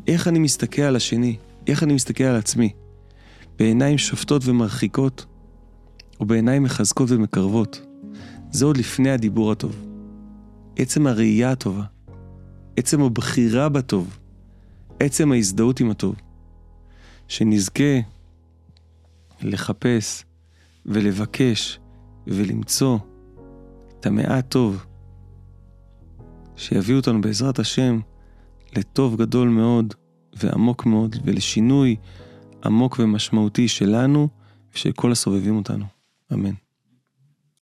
איך 0.08 0.28
אני 0.28 0.40
מסתכל 0.40 0.82
על 0.82 0.96
השני, 0.96 1.38
איך 1.68 1.84
אני 1.84 1.94
מסתכל 1.94 2.24
על 2.24 2.36
עצמי, 2.36 2.70
בעיניים 3.60 3.98
שופטות 3.98 4.42
ומרחיקות, 4.46 5.26
או 6.20 6.26
בעיניים 6.26 6.64
מחזקות 6.64 7.12
ומקרבות. 7.12 7.82
זה 8.52 8.66
עוד 8.66 8.78
לפני 8.78 9.12
הדיבור 9.12 9.52
הטוב. 9.52 9.76
עצם 10.76 11.08
הראייה 11.08 11.52
הטובה, 11.52 11.84
עצם 12.78 13.02
הבחירה 13.02 13.70
בטוב, 13.70 14.18
עצם 15.00 15.32
ההזדהות 15.32 15.80
עם 15.80 15.92
הטוב. 15.92 16.16
שנזכה 17.28 18.00
לחפש 19.42 20.26
ולבקש 20.86 21.80
ולמצוא 22.28 22.98
את 24.00 24.06
המעט 24.06 24.50
טוב 24.50 24.86
שיביא 26.56 26.96
אותנו 26.96 27.22
בעזרת 27.22 27.60
השם 27.60 28.00
לטוב 28.76 29.22
גדול 29.22 29.50
מאוד 29.50 29.94
ועמוק 30.34 30.86
מאוד 30.86 31.16
ולשינוי 31.24 31.96
עמוק 32.66 33.00
ומשמעותי 33.00 33.68
שלנו 33.68 34.28
ושל 34.74 34.92
כל 34.92 35.12
הסובבים 35.12 35.58
אותנו. 35.58 35.86
אמן. 36.34 36.65